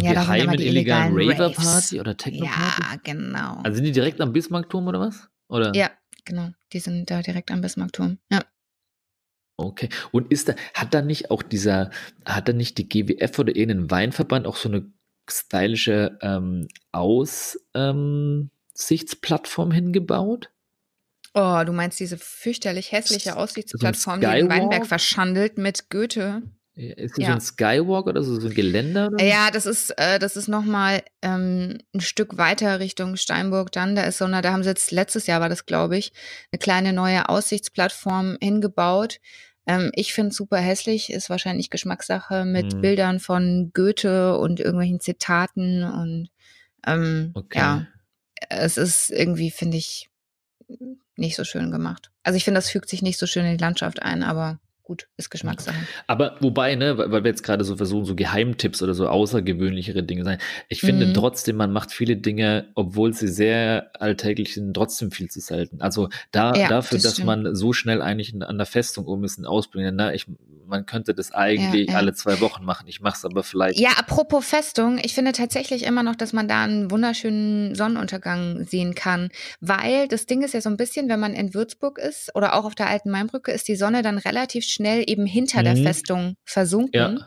ja, 0.00 0.14
geheimen 0.14 0.56
die 0.56 0.66
illegalen 0.66 1.14
Raver-Party 1.16 2.00
oder 2.00 2.16
Techno-Party? 2.16 2.82
Ja, 2.82 2.96
genau. 3.02 3.60
Also 3.62 3.76
sind 3.76 3.84
die 3.84 3.92
direkt 3.92 4.20
am 4.20 4.32
Bismarckturm 4.32 4.88
oder 4.88 4.98
was? 5.00 5.28
Oder? 5.48 5.72
Ja, 5.74 5.90
genau. 6.24 6.50
Die 6.72 6.80
sind 6.80 7.08
da 7.10 7.22
direkt 7.22 7.52
am 7.52 7.60
Bismarckturm. 7.60 8.18
Ja. 8.30 8.42
Okay. 9.56 9.88
Und 10.10 10.32
ist 10.32 10.48
da, 10.48 10.54
hat 10.74 10.92
da 10.92 11.02
nicht 11.02 11.30
auch 11.30 11.42
dieser, 11.42 11.90
hat 12.24 12.48
da 12.48 12.52
nicht 12.52 12.78
die 12.78 12.88
GWF 12.88 13.38
oder 13.38 13.54
irgendein 13.54 13.90
Weinverband 13.90 14.46
auch 14.46 14.56
so 14.56 14.68
eine 14.68 14.90
stylische 15.30 16.18
ähm, 16.20 16.66
Aussichtsplattform 16.92 19.70
ähm, 19.70 19.74
hingebaut? 19.74 20.50
Oh, 21.38 21.62
du 21.66 21.72
meinst 21.72 22.00
diese 22.00 22.16
fürchterlich 22.16 22.92
hässliche 22.92 23.36
Aussichtsplattform, 23.36 24.22
so 24.22 24.26
die 24.26 24.34
den 24.34 24.48
Weinberg 24.48 24.86
verschandelt 24.86 25.58
mit 25.58 25.90
Goethe. 25.90 26.40
Ist 26.74 27.18
das 27.18 27.22
ja. 27.22 27.26
so 27.28 27.32
ein 27.34 27.40
Skywalk 27.42 28.06
oder 28.06 28.22
so, 28.22 28.40
so 28.40 28.48
ein 28.48 28.54
Geländer? 28.54 29.10
Ja, 29.20 29.50
das 29.50 29.66
ist, 29.66 29.90
äh, 29.98 30.18
das 30.18 30.38
ist 30.38 30.48
nochmal 30.48 31.02
ähm, 31.20 31.76
ein 31.94 32.00
Stück 32.00 32.38
weiter 32.38 32.80
Richtung 32.80 33.16
Steinburg 33.16 33.70
dann. 33.70 33.94
Da 33.94 34.04
ist 34.04 34.16
so 34.16 34.24
eine, 34.24 34.40
da 34.40 34.52
haben 34.52 34.62
sie 34.62 34.70
jetzt, 34.70 34.92
letztes 34.92 35.26
Jahr 35.26 35.42
war 35.42 35.50
das, 35.50 35.66
glaube 35.66 35.98
ich, 35.98 36.14
eine 36.52 36.58
kleine 36.58 36.94
neue 36.94 37.28
Aussichtsplattform 37.28 38.38
hingebaut. 38.40 39.18
Ähm, 39.66 39.90
ich 39.94 40.14
finde 40.14 40.30
es 40.30 40.36
super 40.36 40.56
hässlich, 40.56 41.12
ist 41.12 41.28
wahrscheinlich 41.28 41.68
Geschmackssache 41.68 42.46
mit 42.46 42.72
hm. 42.72 42.80
Bildern 42.80 43.20
von 43.20 43.72
Goethe 43.74 44.38
und 44.38 44.58
irgendwelchen 44.60 45.00
Zitaten 45.00 45.82
und 45.82 46.30
ähm, 46.86 47.32
okay. 47.34 47.58
ja, 47.58 47.86
es 48.48 48.78
ist 48.78 49.10
irgendwie, 49.10 49.50
finde 49.50 49.76
ich, 49.76 50.08
nicht 51.16 51.36
so 51.36 51.44
schön 51.44 51.70
gemacht. 51.70 52.10
Also 52.22 52.36
ich 52.36 52.44
finde, 52.44 52.58
das 52.58 52.70
fügt 52.70 52.88
sich 52.88 53.02
nicht 53.02 53.18
so 53.18 53.26
schön 53.26 53.44
in 53.44 53.56
die 53.56 53.62
Landschaft 53.62 54.02
ein, 54.02 54.22
aber 54.22 54.58
gut, 54.86 55.08
ist 55.16 55.30
Geschmackssache. 55.30 55.76
Aber 56.06 56.36
wobei, 56.40 56.76
ne, 56.76 56.96
weil 56.96 57.24
wir 57.24 57.30
jetzt 57.30 57.42
gerade 57.42 57.64
so 57.64 57.76
versuchen, 57.76 58.04
so 58.04 58.14
Geheimtipps 58.14 58.82
oder 58.82 58.94
so 58.94 59.08
außergewöhnlichere 59.08 60.04
Dinge 60.04 60.22
sein. 60.22 60.38
Ich 60.68 60.80
finde 60.80 61.06
mhm. 61.06 61.14
trotzdem, 61.14 61.56
man 61.56 61.72
macht 61.72 61.90
viele 61.90 62.16
Dinge, 62.16 62.68
obwohl 62.76 63.12
sie 63.12 63.26
sehr 63.26 63.90
alltäglich 64.00 64.54
sind, 64.54 64.74
trotzdem 64.74 65.10
viel 65.10 65.28
zu 65.28 65.40
selten. 65.40 65.80
Also 65.80 66.08
da, 66.30 66.54
ja, 66.54 66.68
dafür, 66.68 66.98
das 66.98 67.02
dass 67.02 67.12
stimmt. 67.14 67.26
man 67.26 67.54
so 67.56 67.72
schnell 67.72 68.00
eigentlich 68.00 68.40
an 68.40 68.58
der 68.58 68.66
Festung 68.66 69.06
um 69.06 69.24
ist, 69.24 69.38
ein 69.38 69.44
Ausbringen, 69.44 69.96
ne, 69.96 70.14
ich, 70.14 70.26
man 70.66 70.86
könnte 70.86 71.14
das 71.14 71.32
eigentlich 71.32 71.88
ja, 71.88 71.92
ja. 71.94 71.98
alle 71.98 72.14
zwei 72.14 72.40
Wochen 72.40 72.64
machen. 72.64 72.86
Ich 72.88 73.00
mache 73.00 73.16
es 73.16 73.24
aber 73.24 73.42
vielleicht. 73.42 73.78
Ja, 73.78 73.90
apropos 73.96 74.46
Festung, 74.46 74.98
ich 74.98 75.14
finde 75.14 75.32
tatsächlich 75.32 75.84
immer 75.84 76.02
noch, 76.02 76.16
dass 76.16 76.32
man 76.32 76.48
da 76.48 76.64
einen 76.64 76.90
wunderschönen 76.90 77.74
Sonnenuntergang 77.74 78.64
sehen 78.64 78.94
kann, 78.94 79.30
weil 79.60 80.08
das 80.08 80.26
Ding 80.26 80.42
ist 80.42 80.54
ja 80.54 80.60
so 80.60 80.68
ein 80.68 80.76
bisschen, 80.76 81.08
wenn 81.08 81.20
man 81.20 81.34
in 81.34 81.54
Würzburg 81.54 81.98
ist 81.98 82.34
oder 82.34 82.54
auch 82.54 82.64
auf 82.64 82.74
der 82.74 82.88
alten 82.88 83.10
Mainbrücke, 83.10 83.52
ist 83.52 83.68
die 83.68 83.76
Sonne 83.76 84.02
dann 84.02 84.18
relativ 84.18 84.64
schnell 84.64 85.04
eben 85.06 85.26
hinter 85.26 85.60
mhm. 85.60 85.64
der 85.64 85.76
Festung 85.76 86.36
versunken. 86.44 87.18
Ja. 87.18 87.26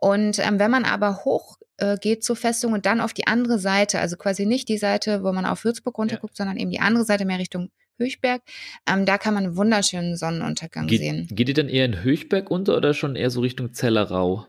Und 0.00 0.38
ähm, 0.38 0.58
wenn 0.58 0.70
man 0.70 0.84
aber 0.84 1.24
hoch 1.24 1.58
äh, 1.76 1.96
geht 1.96 2.24
zur 2.24 2.36
Festung 2.36 2.72
und 2.72 2.86
dann 2.86 3.00
auf 3.00 3.12
die 3.12 3.26
andere 3.26 3.58
Seite, 3.58 4.00
also 4.00 4.16
quasi 4.16 4.46
nicht 4.46 4.68
die 4.68 4.78
Seite, 4.78 5.22
wo 5.22 5.32
man 5.32 5.46
auf 5.46 5.64
Würzburg 5.64 5.98
runterguckt, 5.98 6.36
sondern 6.36 6.56
eben 6.56 6.70
die 6.70 6.80
andere 6.80 7.04
Seite 7.04 7.24
mehr 7.24 7.38
Richtung 7.38 7.70
Höchberg, 8.02 8.42
ähm, 8.88 9.06
da 9.06 9.18
kann 9.18 9.34
man 9.34 9.44
einen 9.44 9.56
wunderschönen 9.56 10.16
Sonnenuntergang 10.16 10.86
Ge 10.86 10.98
sehen. 10.98 11.28
Geht 11.30 11.48
ihr 11.48 11.54
dann 11.54 11.68
eher 11.68 11.84
in 11.84 12.02
Höchberg 12.02 12.50
unter 12.50 12.76
oder 12.76 12.94
schon 12.94 13.16
eher 13.16 13.30
so 13.30 13.40
Richtung 13.40 13.72
Zellerau? 13.72 14.46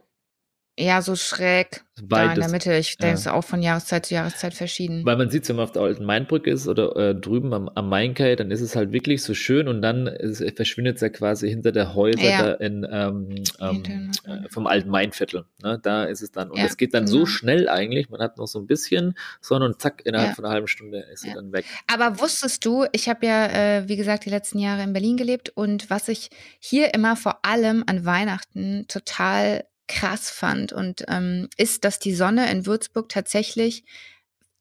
Ja, 0.80 1.04
so 1.04 1.16
schräg 1.16 1.84
Beides. 2.02 2.10
da 2.10 2.34
in 2.34 2.40
der 2.40 2.50
Mitte. 2.50 2.74
Ich 2.74 2.98
denke, 2.98 3.14
es 3.14 3.22
ist 3.22 3.28
auch 3.28 3.44
von 3.44 3.62
Jahreszeit 3.62 4.08
zu 4.08 4.16
Jahreszeit 4.16 4.56
verschieden. 4.56 5.06
Weil 5.06 5.18
man 5.18 5.30
sieht, 5.30 5.48
wenn 5.48 5.58
man 5.58 5.66
auf 5.66 5.72
der 5.72 5.84
alten 5.84 6.04
Mainbrücke 6.04 6.50
ist 6.50 6.68
oder 6.68 6.96
äh, 6.96 7.14
drüben 7.14 7.54
am, 7.54 7.70
am 7.70 7.90
Mainkai, 7.90 8.36
dann 8.36 8.50
ist 8.50 8.62
es 8.62 8.76
halt 8.76 8.92
wirklich 8.92 9.22
so 9.22 9.36
schön 9.36 9.68
und 9.68 9.84
dann 9.84 10.08
ist, 10.08 10.44
verschwindet 10.56 10.96
es 10.96 11.02
ja 11.02 11.10
quasi 11.10 11.48
hinter 11.48 11.72
der 11.72 11.94
Häuser 11.94 12.24
ja. 12.24 12.54
in, 12.54 12.88
ähm, 12.90 13.44
ähm, 13.62 14.12
äh, 14.26 14.50
vom 14.50 14.66
alten 14.66 14.90
Mainviertel. 14.90 15.46
Ne? 15.62 15.80
Da 15.84 16.06
ist 16.06 16.24
es 16.24 16.32
dann. 16.32 16.50
Und 16.50 16.58
es 16.58 16.72
ja, 16.72 16.76
geht 16.76 16.96
dann 16.96 17.06
genau. 17.06 17.20
so 17.20 17.26
schnell 17.28 17.70
eigentlich. 17.70 18.10
Man 18.10 18.22
hat 18.22 18.40
noch 18.40 18.48
so 18.48 18.58
ein 18.58 18.66
bisschen 18.66 19.16
Sonne 19.42 19.66
und 19.66 19.80
zack, 19.80 20.02
innerhalb 20.06 20.30
ja. 20.30 20.36
von 20.36 20.46
einer 20.46 20.56
halben 20.56 20.68
Stunde 20.68 21.06
ist 21.14 21.22
sie 21.22 21.34
dann 21.34 21.52
weg. 21.52 21.66
Aber 21.86 22.20
wusstest 22.20 22.66
du, 22.66 22.86
ich 22.94 23.08
habe 23.10 23.28
ja, 23.28 23.46
äh, 23.46 23.88
wie 23.88 23.96
gesagt, 23.96 24.26
die 24.26 24.32
letzten 24.32 24.58
Jahre 24.58 24.82
in 24.82 24.94
Berlin 24.94 25.18
gelebt 25.18 25.50
und 25.50 25.92
was 25.92 26.08
ich 26.08 26.32
hier 26.60 26.96
immer 26.96 27.16
vor 27.16 27.46
allem 27.46 27.84
an 27.86 28.06
Weihnachten 28.06 28.86
total 28.88 29.66
krass 29.88 30.30
fand 30.30 30.74
und 30.74 31.06
ähm, 31.08 31.50
ist, 31.58 31.84
dass 31.84 32.00
die 32.00 32.16
Sonne 32.16 32.50
in 32.52 32.66
Würzburg 32.66 33.10
tatsächlich 33.10 33.84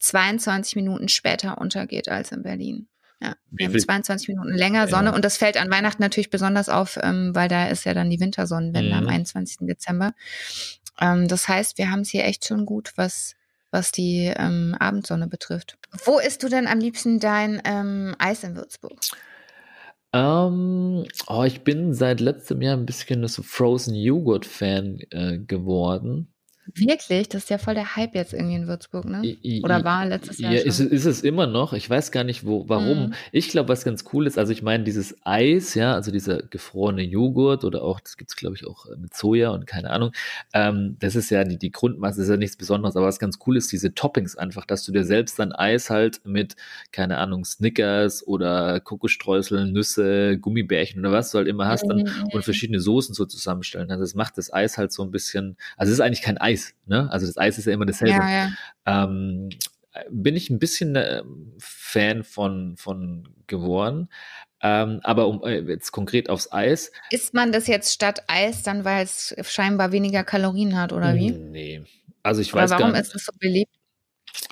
22 0.00 0.76
Minuten 0.76 1.08
später 1.08 1.58
untergeht 1.58 2.08
als 2.08 2.32
in 2.32 2.42
Berlin. 2.42 2.88
Ja, 3.20 3.36
wir 3.50 3.68
haben 3.68 3.78
22 3.78 4.28
Minuten 4.28 4.52
länger 4.52 4.88
Sonne 4.88 5.10
ja. 5.10 5.14
und 5.14 5.24
das 5.24 5.36
fällt 5.36 5.56
an 5.56 5.70
Weihnachten 5.70 6.02
natürlich 6.02 6.30
besonders 6.30 6.68
auf, 6.68 6.98
ähm, 7.00 7.30
weil 7.34 7.48
da 7.48 7.68
ist 7.68 7.84
ja 7.84 7.94
dann 7.94 8.10
die 8.10 8.18
Wintersonnenwende 8.18 8.90
mhm. 8.90 8.98
am 8.98 9.08
21. 9.08 9.58
Dezember. 9.60 10.12
Ähm, 11.00 11.28
das 11.28 11.46
heißt, 11.46 11.78
wir 11.78 11.90
haben 11.90 12.00
es 12.00 12.10
hier 12.10 12.24
echt 12.24 12.44
schon 12.44 12.66
gut, 12.66 12.92
was 12.96 13.36
was 13.72 13.90
die 13.90 14.32
ähm, 14.36 14.76
Abendsonne 14.78 15.26
betrifft. 15.26 15.78
Wo 16.04 16.18
isst 16.18 16.42
du 16.42 16.48
denn 16.48 16.68
am 16.68 16.78
liebsten 16.78 17.18
dein 17.18 17.60
ähm, 17.64 18.14
Eis 18.18 18.44
in 18.44 18.54
Würzburg? 18.54 18.98
Ähm, 20.14 21.06
oh, 21.26 21.42
ich 21.44 21.64
bin 21.64 21.94
seit 21.94 22.20
letztem 22.20 22.60
Jahr 22.62 22.76
ein 22.76 22.86
bisschen 22.86 23.26
so 23.28 23.42
Frozen 23.42 23.94
Joghurt 23.94 24.44
Fan 24.46 24.98
äh, 25.10 25.38
geworden. 25.38 26.31
Wirklich? 26.74 27.28
Das 27.28 27.42
ist 27.42 27.50
ja 27.50 27.58
voll 27.58 27.74
der 27.74 27.96
Hype 27.96 28.14
jetzt 28.14 28.32
irgendwie 28.32 28.54
in 28.54 28.68
Würzburg, 28.68 29.04
ne? 29.04 29.36
Oder 29.64 29.82
war 29.82 30.06
letztes 30.06 30.38
Jahr 30.38 30.52
Ja, 30.52 30.60
schon? 30.60 30.68
ist, 30.68 30.80
ist 30.80 31.04
es 31.06 31.22
immer 31.22 31.48
noch. 31.48 31.72
Ich 31.72 31.90
weiß 31.90 32.12
gar 32.12 32.22
nicht, 32.22 32.46
wo, 32.46 32.68
warum. 32.68 33.06
Mhm. 33.06 33.14
Ich 33.32 33.48
glaube, 33.48 33.68
was 33.68 33.84
ganz 33.84 34.04
cool 34.12 34.28
ist, 34.28 34.38
also 34.38 34.52
ich 34.52 34.62
meine, 34.62 34.84
dieses 34.84 35.16
Eis, 35.24 35.74
ja, 35.74 35.94
also 35.94 36.12
dieser 36.12 36.40
gefrorene 36.42 37.02
Joghurt 37.02 37.64
oder 37.64 37.82
auch, 37.82 37.98
das 37.98 38.16
gibt 38.16 38.30
es, 38.30 38.36
glaube 38.36 38.54
ich, 38.54 38.64
auch 38.64 38.86
äh, 38.86 38.96
mit 38.96 39.12
Soja 39.12 39.50
und 39.50 39.66
keine 39.66 39.90
Ahnung. 39.90 40.12
Ähm, 40.52 40.96
das 41.00 41.16
ist 41.16 41.30
ja 41.30 41.42
die, 41.42 41.58
die 41.58 41.72
Grundmasse, 41.72 42.18
das 42.18 42.28
ist 42.28 42.30
ja 42.30 42.36
nichts 42.36 42.56
Besonderes, 42.56 42.94
aber 42.94 43.06
was 43.06 43.18
ganz 43.18 43.40
cool 43.46 43.56
ist, 43.56 43.72
diese 43.72 43.92
Toppings 43.94 44.36
einfach, 44.36 44.64
dass 44.64 44.84
du 44.84 44.92
dir 44.92 45.04
selbst 45.04 45.40
dein 45.40 45.52
Eis 45.52 45.90
halt 45.90 46.20
mit, 46.24 46.54
keine 46.92 47.18
Ahnung, 47.18 47.44
Snickers 47.44 48.24
oder 48.24 48.78
Kokosstreuseln, 48.78 49.72
Nüsse, 49.72 50.38
Gummibärchen 50.38 51.00
oder 51.00 51.10
was 51.10 51.32
du 51.32 51.38
halt 51.38 51.48
immer 51.48 51.66
hast 51.66 51.88
dann, 51.88 52.04
mhm. 52.04 52.28
und 52.32 52.44
verschiedene 52.44 52.78
Soßen 52.78 53.16
so 53.16 53.26
zusammenstellen. 53.26 53.90
Also 53.90 54.04
das 54.04 54.14
macht 54.14 54.38
das 54.38 54.52
Eis 54.52 54.78
halt 54.78 54.92
so 54.92 55.02
ein 55.02 55.10
bisschen, 55.10 55.56
also 55.76 55.90
es 55.90 55.98
ist 55.98 56.00
eigentlich 56.00 56.22
kein 56.22 56.38
Eis 56.38 56.51
Eis. 56.52 56.74
Ne? 56.86 57.08
Also 57.10 57.26
das 57.26 57.36
Eis 57.36 57.58
ist 57.58 57.66
ja 57.66 57.72
immer 57.72 57.86
dasselbe. 57.86 58.14
Ja, 58.14 58.30
ja. 58.30 58.52
Ähm, 58.86 59.50
bin 60.10 60.36
ich 60.36 60.50
ein 60.50 60.58
bisschen 60.58 60.96
äh, 60.96 61.22
Fan 61.58 62.24
von, 62.24 62.76
von 62.76 63.28
geworden. 63.46 64.08
Ähm, 64.62 65.00
aber 65.02 65.26
um 65.26 65.42
äh, 65.44 65.60
jetzt 65.60 65.90
konkret 65.90 66.30
aufs 66.30 66.52
Eis. 66.52 66.92
Isst 67.10 67.34
man 67.34 67.52
das 67.52 67.66
jetzt 67.66 67.92
statt 67.92 68.22
Eis 68.28 68.62
dann, 68.62 68.84
weil 68.84 69.04
es 69.04 69.34
scheinbar 69.42 69.92
weniger 69.92 70.24
Kalorien 70.24 70.78
hat, 70.78 70.92
oder 70.92 71.14
wie? 71.14 71.32
Nee. 71.32 71.82
Also 72.22 72.40
ich 72.40 72.54
weiß 72.54 72.70
gar 72.70 72.76
nicht. 72.76 72.86
Warum 72.86 73.00
ist 73.00 73.14
es 73.14 73.24
so 73.24 73.32
beliebt? 73.38 73.74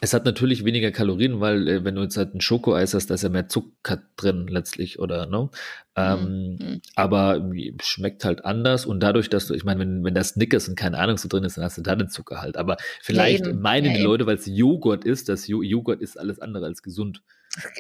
Es 0.01 0.15
hat 0.15 0.25
natürlich 0.25 0.65
weniger 0.65 0.91
Kalorien, 0.91 1.41
weil 1.41 1.69
äh, 1.69 1.85
wenn 1.85 1.95
du 1.95 2.03
jetzt 2.03 2.17
halt 2.17 2.35
ein 2.35 2.41
Schokoeis 2.41 2.95
hast, 2.95 3.09
da 3.09 3.15
ist 3.15 3.23
ja 3.23 3.29
mehr 3.29 3.49
Zucker 3.49 4.03
drin 4.17 4.47
letztlich, 4.47 4.99
oder 4.99 5.27
ne? 5.27 5.51
Ähm, 5.97 6.59
mhm. 6.59 6.81
Aber 6.95 7.43
schmeckt 7.83 8.25
halt 8.25 8.45
anders 8.45 8.87
und 8.87 9.01
dadurch, 9.01 9.29
dass 9.29 9.47
du, 9.47 9.55
ich 9.55 9.65
meine, 9.65 9.81
wenn, 9.81 10.05
wenn 10.05 10.15
da 10.15 10.23
Snickers 10.23 10.69
und 10.69 10.77
keine 10.77 10.99
Ahnung 10.99 11.19
so 11.19 11.29
drin 11.29 11.45
ist, 11.45 11.57
dann 11.57 11.65
hast 11.65 11.79
du 11.79 11.83
da 11.83 11.95
den 11.97 12.09
Zucker 12.09 12.41
halt. 12.41 12.57
Aber 12.57 12.77
vielleicht 13.03 13.47
ja, 13.47 13.53
meinen 13.53 13.93
ja, 13.93 13.97
die 13.99 14.03
Leute, 14.03 14.27
weil 14.27 14.37
es 14.37 14.47
Joghurt 14.47 15.05
ist, 15.05 15.29
dass 15.29 15.47
Joghurt 15.47 16.01
ist 16.01 16.19
alles 16.19 16.41
andere 16.41 16.67
als 16.67 16.83
gesund. 16.83 17.23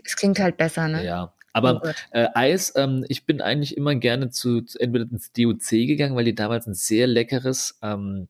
Es 0.04 0.16
klingt 0.16 0.38
halt 0.38 0.56
besser, 0.56 0.88
ne? 0.88 1.04
Ja. 1.04 1.32
Aber 1.52 1.82
äh, 2.10 2.28
Eis, 2.34 2.72
ähm, 2.76 3.04
ich 3.08 3.26
bin 3.26 3.40
eigentlich 3.40 3.76
immer 3.76 3.94
gerne 3.94 4.30
zu, 4.30 4.62
zu 4.62 4.78
entweder 4.78 5.06
ins 5.10 5.32
DOC 5.32 5.70
gegangen, 5.86 6.14
weil 6.14 6.24
die 6.24 6.34
damals 6.34 6.66
ein 6.66 6.74
sehr 6.74 7.06
leckeres 7.06 7.78
ähm, 7.82 8.28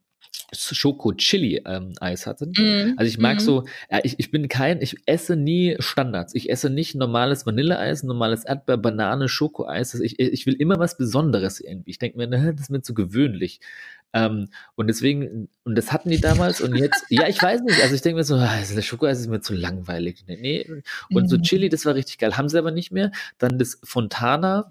Schoko-Chili-Eis 0.53 2.25
ähm, 2.25 2.29
hatten. 2.29 2.53
Mm, 2.57 2.93
also 2.97 3.09
ich 3.09 3.17
mag 3.17 3.37
mm. 3.37 3.39
so, 3.39 3.65
ja, 3.89 3.99
ich, 4.03 4.19
ich 4.19 4.31
bin 4.31 4.47
kein, 4.47 4.81
ich 4.81 4.97
esse 5.05 5.35
nie 5.35 5.75
Standards. 5.79 6.35
Ich 6.35 6.49
esse 6.49 6.69
nicht 6.69 6.95
normales 6.95 7.45
Vanilleeis, 7.45 8.03
normales 8.03 8.43
Erdbeer, 8.43 8.77
Banane, 8.77 9.29
Schokoeis. 9.29 9.93
Also 9.93 10.03
ich, 10.03 10.19
ich 10.19 10.45
will 10.45 10.55
immer 10.55 10.79
was 10.79 10.97
Besonderes 10.97 11.59
irgendwie. 11.59 11.91
Ich 11.91 11.99
denke 11.99 12.17
mir, 12.17 12.27
ne, 12.27 12.53
das 12.53 12.63
ist 12.63 12.69
mir 12.69 12.81
zu 12.81 12.93
gewöhnlich. 12.93 13.59
Ähm, 14.13 14.49
und 14.75 14.87
deswegen, 14.87 15.47
und 15.63 15.75
das 15.77 15.91
hatten 15.93 16.09
die 16.09 16.19
damals 16.19 16.59
und 16.59 16.75
jetzt, 16.75 17.05
ja, 17.09 17.27
ich 17.27 17.41
weiß 17.41 17.61
nicht, 17.61 17.81
also 17.81 17.95
ich 17.95 18.01
denke 18.01 18.17
mir 18.17 18.23
so, 18.23 18.35
ah, 18.35 18.59
das 18.59 18.85
Schokoeis 18.85 19.19
ist 19.19 19.27
mir 19.27 19.41
zu 19.41 19.53
langweilig. 19.53 20.25
Nee, 20.27 20.67
und 21.11 21.29
so 21.29 21.37
mhm. 21.37 21.43
Chili, 21.43 21.69
das 21.69 21.85
war 21.85 21.95
richtig 21.95 22.17
geil. 22.17 22.37
Haben 22.37 22.49
sie 22.49 22.57
aber 22.57 22.71
nicht 22.71 22.91
mehr. 22.91 23.11
Dann 23.37 23.57
das 23.57 23.79
Fontana, 23.83 24.69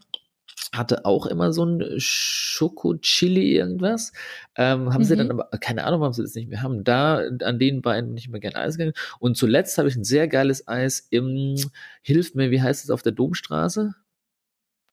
hatte 0.73 1.05
auch 1.05 1.27
immer 1.27 1.53
so 1.53 1.65
ein 1.65 1.83
Schoko-Chili 1.99 3.57
irgendwas. 3.57 4.13
Ähm, 4.57 4.93
haben 4.93 5.03
mhm. 5.03 5.05
sie 5.05 5.17
dann 5.17 5.27
mhm. 5.27 5.41
aber, 5.41 5.59
keine 5.59 5.85
Ahnung, 5.85 6.01
warum 6.01 6.13
sie 6.13 6.23
das 6.23 6.35
nicht 6.35 6.49
mehr 6.49 6.63
haben. 6.63 6.85
Da, 6.85 7.23
an 7.43 7.59
den 7.59 7.83
beiden 7.83 8.11
bin 8.11 8.17
ich 8.17 8.29
immer 8.29 8.39
gerne 8.39 8.57
Eis 8.57 8.77
gegangen. 8.77 8.95
Und 9.19 9.37
zuletzt 9.37 9.79
habe 9.79 9.89
ich 9.89 9.97
ein 9.97 10.05
sehr 10.05 10.29
geiles 10.29 10.69
Eis 10.69 11.07
im, 11.11 11.57
hilf 12.03 12.35
mir, 12.35 12.51
wie 12.51 12.63
heißt 12.63 12.85
es 12.85 12.91
auf 12.91 13.03
der 13.03 13.13
Domstraße? 13.13 13.95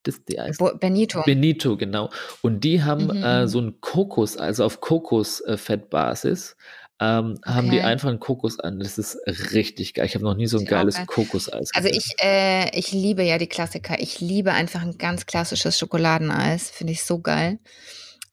Das, 0.03 0.23
die 0.23 0.39
Eis 0.39 0.57
Benito. 0.79 1.21
Benito, 1.25 1.77
genau. 1.77 2.09
Und 2.41 2.63
die 2.63 2.83
haben 2.83 3.05
mhm. 3.05 3.23
äh, 3.23 3.41
mhm. 3.41 3.47
so 3.47 3.59
ein 3.59 3.81
Kokos, 3.81 4.37
also 4.37 4.63
auf 4.63 4.79
Kokosfettbasis, 4.79 6.55
ähm, 6.99 7.35
okay. 7.37 7.53
haben 7.53 7.69
die 7.69 7.81
einfach 7.81 8.09
einen 8.09 8.19
Kokos 8.19 8.59
an. 8.59 8.79
Das 8.79 8.97
ist 8.97 9.19
richtig 9.53 9.93
geil. 9.93 10.05
Ich 10.05 10.15
habe 10.15 10.25
noch 10.25 10.35
nie 10.35 10.47
so 10.47 10.57
ein 10.57 10.65
geiles 10.65 11.05
Kokoseis 11.05 11.69
Also 11.75 11.89
ich, 11.89 12.15
äh, 12.21 12.75
ich 12.77 12.91
liebe 12.91 13.23
ja 13.23 13.37
die 13.37 13.47
Klassiker. 13.47 13.99
Ich 13.99 14.19
liebe 14.19 14.53
einfach 14.53 14.81
ein 14.81 14.97
ganz 14.97 15.25
klassisches 15.25 15.77
Schokoladeneis. 15.77 16.69
Finde 16.71 16.93
ich 16.93 17.03
so 17.03 17.19
geil. 17.19 17.59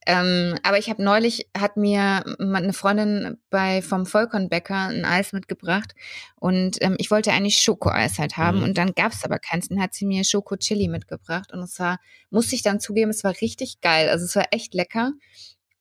Ähm, 0.06 0.59
aber 0.62 0.78
ich 0.78 0.90
habe 0.90 1.02
neulich, 1.02 1.49
hat 1.56 1.76
mir 1.76 2.25
eine 2.38 2.73
Freundin 2.75 3.38
bei 3.49 3.80
vom 3.80 4.04
Vollkornbäcker 4.04 4.88
ein 4.88 5.04
Eis 5.06 5.33
mitgebracht 5.33 5.94
und 6.38 6.76
ähm, 6.83 6.97
ich 6.99 7.11
wollte 7.11 7.33
eigentlich 7.33 7.59
Schokoeis 7.59 8.18
halt 8.18 8.37
haben 8.37 8.59
mhm. 8.59 8.64
und 8.64 8.78
dann 8.78 8.92
gab 8.92 9.12
es 9.12 9.25
aber 9.25 9.38
keins. 9.38 9.68
Dann 9.68 9.80
hat 9.80 9.94
sie 9.94 10.04
mir 10.04 10.25
Schoko-Chili 10.25 10.88
mitgebracht 10.88 11.52
und 11.54 11.61
es 11.61 11.78
war, 11.78 11.99
musste 12.28 12.54
ich 12.54 12.62
dann 12.62 12.80
zugeben, 12.80 13.11
es 13.11 13.25
war 13.25 13.35
richtig 13.40 13.80
geil. 13.80 14.11
Also 14.11 14.26
es 14.26 14.37
war 14.37 14.44
echt 14.50 14.75
lecker. 14.75 15.12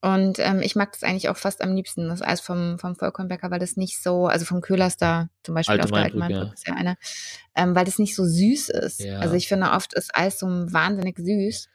Und 0.04 0.38
ähm, 0.40 0.62
ich 0.62 0.76
mag 0.76 0.92
das 0.92 1.04
eigentlich 1.04 1.30
auch 1.30 1.38
fast 1.38 1.62
am 1.62 1.74
liebsten, 1.74 2.10
das 2.10 2.22
Eis 2.22 2.42
vom, 2.42 2.78
vom 2.78 2.94
Vollkornbäcker, 2.94 3.52
weil 3.52 3.60
das 3.60 3.78
nicht 3.78 4.04
so, 4.04 4.28
also 4.28 4.44
vom 4.44 4.60
Köhlerster 4.60 5.30
zum 5.44 5.56
Beispiel 5.56 5.80
Alte 5.80 5.86
auf 5.86 5.92
der 5.92 6.02
Altmainbrücke 6.02 6.46
ja. 6.48 6.54
ist 6.54 6.68
ja 6.68 6.74
eine, 6.74 6.98
ähm, 7.56 7.74
weil 7.74 7.86
das 7.86 8.00
nicht 8.00 8.14
so 8.14 8.26
süß 8.26 8.68
ist. 8.68 9.00
Ja. 9.00 9.20
Also 9.20 9.36
ich 9.36 9.48
finde 9.48 9.72
oft 9.72 9.94
ist 9.94 10.14
Eis 10.14 10.40
so 10.40 10.48
wahnsinnig 10.48 11.18
süß. 11.18 11.70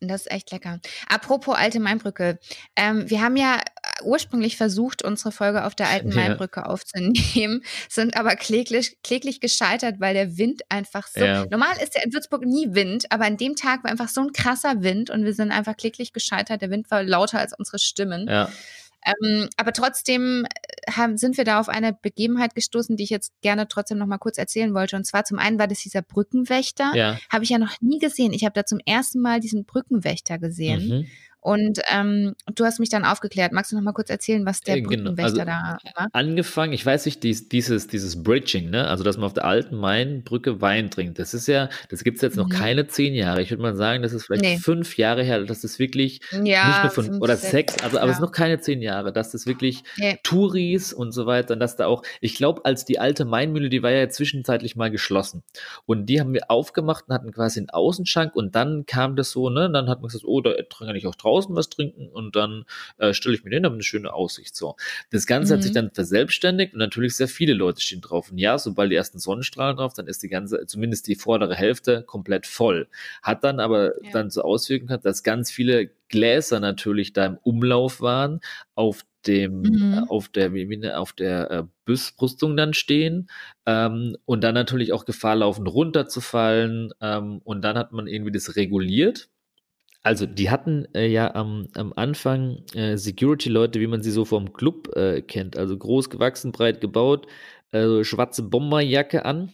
Das 0.00 0.22
ist 0.22 0.30
echt 0.30 0.50
lecker. 0.50 0.80
Apropos 1.08 1.56
alte 1.56 1.80
Mainbrücke. 1.80 2.38
Ähm, 2.76 3.08
wir 3.08 3.22
haben 3.22 3.36
ja 3.36 3.60
ursprünglich 4.02 4.56
versucht, 4.56 5.02
unsere 5.04 5.32
Folge 5.32 5.64
auf 5.64 5.74
der 5.74 5.88
alten 5.88 6.10
ja. 6.10 6.16
Mainbrücke 6.16 6.66
aufzunehmen, 6.66 7.62
sind 7.88 8.16
aber 8.16 8.36
kläglich, 8.36 8.98
kläglich 9.02 9.40
gescheitert, 9.40 10.00
weil 10.00 10.14
der 10.14 10.36
Wind 10.36 10.62
einfach 10.68 11.06
so. 11.06 11.24
Ja. 11.24 11.46
Normal 11.46 11.76
ist 11.82 11.94
ja 11.94 12.02
in 12.02 12.12
Würzburg 12.12 12.44
nie 12.44 12.74
Wind, 12.74 13.06
aber 13.10 13.24
an 13.24 13.36
dem 13.36 13.56
Tag 13.56 13.84
war 13.84 13.90
einfach 13.90 14.08
so 14.08 14.20
ein 14.20 14.32
krasser 14.32 14.82
Wind 14.82 15.10
und 15.10 15.24
wir 15.24 15.34
sind 15.34 15.50
einfach 15.50 15.76
kläglich 15.76 16.12
gescheitert. 16.12 16.62
Der 16.62 16.70
Wind 16.70 16.90
war 16.90 17.02
lauter 17.02 17.38
als 17.38 17.52
unsere 17.56 17.78
Stimmen. 17.78 18.26
Ja. 18.28 18.48
Ähm, 19.04 19.48
aber 19.56 19.72
trotzdem 19.72 20.46
äh, 20.46 20.92
haben, 20.92 21.16
sind 21.16 21.36
wir 21.36 21.44
da 21.44 21.60
auf 21.60 21.68
eine 21.68 21.92
Begebenheit 21.92 22.54
gestoßen, 22.54 22.96
die 22.96 23.04
ich 23.04 23.10
jetzt 23.10 23.32
gerne 23.42 23.68
trotzdem 23.68 23.98
noch 23.98 24.06
mal 24.06 24.18
kurz 24.18 24.38
erzählen 24.38 24.74
wollte. 24.74 24.96
Und 24.96 25.04
zwar 25.04 25.24
zum 25.24 25.38
einen 25.38 25.58
war 25.58 25.68
das 25.68 25.80
dieser 25.80 26.02
Brückenwächter. 26.02 26.92
Ja. 26.94 27.18
Habe 27.30 27.44
ich 27.44 27.50
ja 27.50 27.58
noch 27.58 27.80
nie 27.80 27.98
gesehen. 27.98 28.32
Ich 28.32 28.44
habe 28.44 28.54
da 28.54 28.64
zum 28.64 28.80
ersten 28.84 29.20
Mal 29.20 29.40
diesen 29.40 29.64
Brückenwächter 29.64 30.38
gesehen. 30.38 30.88
Mhm. 30.88 31.06
Und 31.44 31.80
ähm, 31.92 32.34
du 32.54 32.64
hast 32.64 32.80
mich 32.80 32.88
dann 32.88 33.04
aufgeklärt. 33.04 33.52
Magst 33.52 33.70
du 33.70 33.76
noch 33.76 33.82
mal 33.82 33.92
kurz 33.92 34.08
erzählen, 34.08 34.46
was 34.46 34.62
der 34.62 34.76
äh, 34.76 34.80
genau. 34.80 35.10
Brückenwächter 35.10 35.40
also, 35.40 35.44
da 35.44 35.78
macht? 35.94 36.14
Angefangen, 36.14 36.72
ich 36.72 36.86
weiß 36.86 37.04
nicht, 37.04 37.22
dies, 37.22 37.50
dieses, 37.50 37.86
dieses 37.86 38.22
Bridging, 38.22 38.70
ne? 38.70 38.88
also 38.88 39.04
dass 39.04 39.18
man 39.18 39.26
auf 39.26 39.34
der 39.34 39.44
alten 39.44 39.76
Mainbrücke 39.76 40.62
Wein 40.62 40.90
trinkt, 40.90 41.18
das 41.18 41.34
ist 41.34 41.46
ja, 41.46 41.68
das 41.90 42.02
gibt 42.02 42.16
es 42.16 42.22
jetzt 42.22 42.38
noch 42.38 42.46
mhm. 42.46 42.52
keine 42.52 42.86
zehn 42.86 43.12
Jahre. 43.12 43.42
Ich 43.42 43.50
würde 43.50 43.62
mal 43.62 43.76
sagen, 43.76 44.02
das 44.02 44.14
ist 44.14 44.24
vielleicht 44.24 44.42
nee. 44.42 44.56
fünf 44.56 44.96
Jahre 44.96 45.22
her, 45.22 45.44
dass 45.44 45.60
das 45.60 45.78
wirklich 45.78 46.22
ja, 46.32 46.38
nicht 46.38 46.82
nur 46.82 46.90
von, 46.92 47.04
fünf, 47.04 47.20
oder 47.20 47.36
sechs, 47.36 47.76
also 47.82 47.98
aber 47.98 48.08
es 48.10 48.16
ist 48.16 48.22
noch 48.22 48.32
keine 48.32 48.58
zehn 48.60 48.80
Jahre, 48.80 49.12
dass 49.12 49.30
das 49.30 49.44
wirklich 49.44 49.82
nee. 49.98 50.18
Touris 50.22 50.94
und 50.94 51.12
so 51.12 51.26
weiter 51.26 51.52
und 51.52 51.60
dass 51.60 51.76
da 51.76 51.84
auch, 51.84 52.04
ich 52.22 52.36
glaube, 52.36 52.64
als 52.64 52.86
die 52.86 52.98
alte 52.98 53.26
Mainmühle, 53.26 53.68
die 53.68 53.82
war 53.82 53.90
ja 53.90 54.08
zwischenzeitlich 54.08 54.76
mal 54.76 54.90
geschlossen. 54.90 55.42
Und 55.84 56.06
die 56.06 56.20
haben 56.20 56.32
wir 56.32 56.50
aufgemacht 56.50 57.04
und 57.06 57.14
hatten 57.14 57.32
quasi 57.32 57.60
einen 57.60 57.68
Außenschank 57.68 58.34
und 58.34 58.54
dann 58.54 58.86
kam 58.86 59.14
das 59.14 59.30
so, 59.30 59.50
ne? 59.50 59.70
Dann 59.70 59.90
hat 59.90 60.00
man 60.00 60.08
gesagt, 60.08 60.24
oh, 60.24 60.40
da 60.40 60.54
kann 60.78 60.96
ich 60.96 61.06
auch 61.06 61.14
draußen 61.14 61.33
draußen 61.34 61.54
was 61.54 61.68
trinken 61.68 62.08
und 62.08 62.36
dann 62.36 62.64
äh, 62.98 63.12
stelle 63.12 63.34
ich 63.34 63.44
mir 63.44 63.50
hin, 63.50 63.64
habe 63.64 63.74
eine 63.74 63.82
schöne 63.82 64.12
Aussicht. 64.12 64.54
So. 64.54 64.76
Das 65.10 65.26
Ganze 65.26 65.52
mhm. 65.52 65.56
hat 65.56 65.62
sich 65.62 65.72
mhm. 65.72 65.76
dann 65.76 65.90
verselbstständigt 65.90 66.74
und 66.74 66.78
natürlich 66.78 67.16
sehr 67.16 67.28
viele 67.28 67.54
Leute 67.54 67.80
stehen 67.80 68.00
drauf. 68.00 68.30
Und 68.30 68.38
ja, 68.38 68.58
sobald 68.58 68.90
die 68.90 68.96
ersten 68.96 69.18
Sonnenstrahlen 69.18 69.76
drauf, 69.76 69.94
dann 69.94 70.06
ist 70.06 70.22
die 70.22 70.28
ganze, 70.28 70.66
zumindest 70.66 71.08
die 71.08 71.16
vordere 71.16 71.54
Hälfte 71.54 72.02
komplett 72.06 72.46
voll. 72.46 72.88
Hat 73.22 73.44
dann 73.44 73.60
aber 73.60 74.02
ja. 74.04 74.10
dann 74.12 74.30
so 74.30 74.42
Auswirkungen 74.42 74.88
gehabt, 74.88 75.04
dass 75.04 75.22
ganz 75.22 75.50
viele 75.50 75.90
Gläser 76.08 76.60
natürlich 76.60 77.12
da 77.12 77.26
im 77.26 77.38
Umlauf 77.42 78.00
waren, 78.00 78.40
auf 78.74 79.04
dem, 79.26 79.62
mhm. 79.62 80.04
auf 80.08 80.28
der, 80.28 80.52
auf 81.00 81.12
der 81.14 81.50
äh, 81.50 81.62
Brüstung 81.86 82.56
dann 82.56 82.74
stehen 82.74 83.28
ähm, 83.66 84.16
und 84.26 84.44
dann 84.44 84.54
natürlich 84.54 84.92
auch 84.92 85.06
Gefahr 85.06 85.36
laufen, 85.36 85.66
runterzufallen 85.66 86.92
ähm, 87.00 87.40
und 87.42 87.62
dann 87.62 87.78
hat 87.78 87.92
man 87.92 88.06
irgendwie 88.06 88.32
das 88.32 88.54
reguliert 88.56 89.30
also, 90.04 90.26
die 90.26 90.50
hatten 90.50 90.86
äh, 90.94 91.06
ja 91.06 91.34
am, 91.34 91.68
am 91.72 91.94
Anfang 91.96 92.58
äh, 92.74 92.98
Security-Leute, 92.98 93.80
wie 93.80 93.86
man 93.86 94.02
sie 94.02 94.10
so 94.10 94.26
vom 94.26 94.52
Club 94.52 94.94
äh, 94.94 95.22
kennt. 95.22 95.56
Also 95.56 95.78
groß 95.78 96.10
gewachsen, 96.10 96.52
breit 96.52 96.82
gebaut, 96.82 97.26
äh, 97.72 98.04
schwarze 98.04 98.42
Bomberjacke 98.42 99.24
an. 99.24 99.50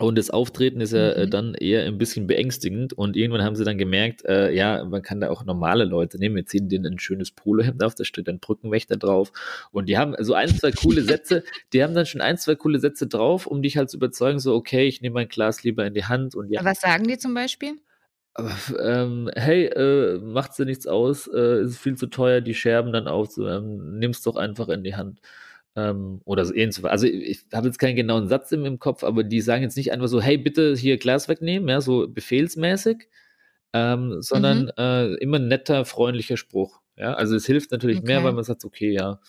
Und 0.00 0.18
das 0.18 0.30
Auftreten 0.30 0.80
ist 0.80 0.92
ja 0.92 1.12
äh, 1.12 1.26
mhm. 1.26 1.30
dann 1.30 1.54
eher 1.54 1.84
ein 1.84 1.96
bisschen 1.96 2.26
beängstigend. 2.26 2.92
Und 2.92 3.16
irgendwann 3.16 3.44
haben 3.44 3.54
sie 3.54 3.62
dann 3.62 3.78
gemerkt, 3.78 4.24
äh, 4.24 4.52
ja, 4.52 4.82
man 4.82 5.00
kann 5.02 5.20
da 5.20 5.30
auch 5.30 5.44
normale 5.44 5.84
Leute 5.84 6.18
nehmen. 6.18 6.34
Wir 6.34 6.46
ziehen 6.46 6.68
denen 6.68 6.94
ein 6.94 6.98
schönes 6.98 7.30
Polohemd 7.30 7.84
auf, 7.84 7.94
da 7.94 8.04
steht 8.04 8.28
ein 8.28 8.40
Brückenwächter 8.40 8.96
drauf. 8.96 9.30
Und 9.70 9.88
die 9.88 9.96
haben 9.96 10.16
so 10.18 10.34
ein, 10.34 10.48
zwei 10.48 10.72
coole 10.72 11.02
Sätze, 11.02 11.44
die 11.72 11.84
haben 11.84 11.94
dann 11.94 12.06
schon 12.06 12.20
ein, 12.20 12.36
zwei 12.36 12.56
coole 12.56 12.80
Sätze 12.80 13.06
drauf, 13.06 13.46
um 13.46 13.62
dich 13.62 13.76
halt 13.76 13.90
zu 13.90 13.98
überzeugen, 13.98 14.40
so, 14.40 14.56
okay, 14.56 14.88
ich 14.88 15.02
nehme 15.02 15.14
mein 15.14 15.28
Glas 15.28 15.62
lieber 15.62 15.86
in 15.86 15.94
die 15.94 16.04
Hand. 16.04 16.34
Und 16.34 16.50
ja. 16.50 16.64
Was 16.64 16.80
sagen 16.80 17.06
die 17.06 17.16
zum 17.16 17.32
Beispiel? 17.32 17.76
Ähm, 18.38 19.30
hey, 19.34 19.66
äh, 19.66 20.18
macht's 20.18 20.56
dir 20.56 20.64
nichts 20.64 20.86
aus, 20.86 21.28
äh, 21.28 21.62
ist 21.62 21.78
viel 21.78 21.96
zu 21.96 22.06
teuer, 22.06 22.40
die 22.40 22.54
Scherben 22.54 22.92
dann 22.92 23.08
auf, 23.08 23.36
ähm, 23.38 23.98
nimm's 23.98 24.22
doch 24.22 24.36
einfach 24.36 24.68
in 24.68 24.84
die 24.84 24.96
Hand. 24.96 25.20
Ähm, 25.74 26.20
oder 26.24 26.44
so 26.44 26.54
ähnlich. 26.54 26.84
Also 26.84 27.06
ich, 27.06 27.14
ich 27.14 27.44
habe 27.54 27.66
jetzt 27.66 27.78
keinen 27.78 27.96
genauen 27.96 28.28
Satz 28.28 28.52
im, 28.52 28.66
im, 28.66 28.78
Kopf, 28.78 29.04
aber 29.04 29.24
die 29.24 29.40
sagen 29.40 29.62
jetzt 29.62 29.76
nicht 29.76 29.90
einfach 29.92 30.08
so, 30.08 30.20
hey, 30.20 30.36
bitte 30.36 30.74
hier 30.76 30.98
Glas 30.98 31.28
wegnehmen, 31.28 31.68
ja, 31.68 31.80
so 31.80 32.08
befehlsmäßig, 32.08 33.08
ähm, 33.72 34.20
sondern 34.20 34.64
mhm. 34.64 34.70
äh, 34.76 35.14
immer 35.14 35.38
netter, 35.38 35.84
freundlicher 35.86 36.36
Spruch. 36.36 36.80
Ja, 36.96 37.14
also 37.14 37.36
es 37.36 37.46
hilft 37.46 37.72
natürlich 37.72 37.98
okay. 37.98 38.06
mehr, 38.06 38.24
weil 38.24 38.32
man 38.32 38.44
sagt, 38.44 38.64
okay, 38.66 38.90
ja, 38.92 39.20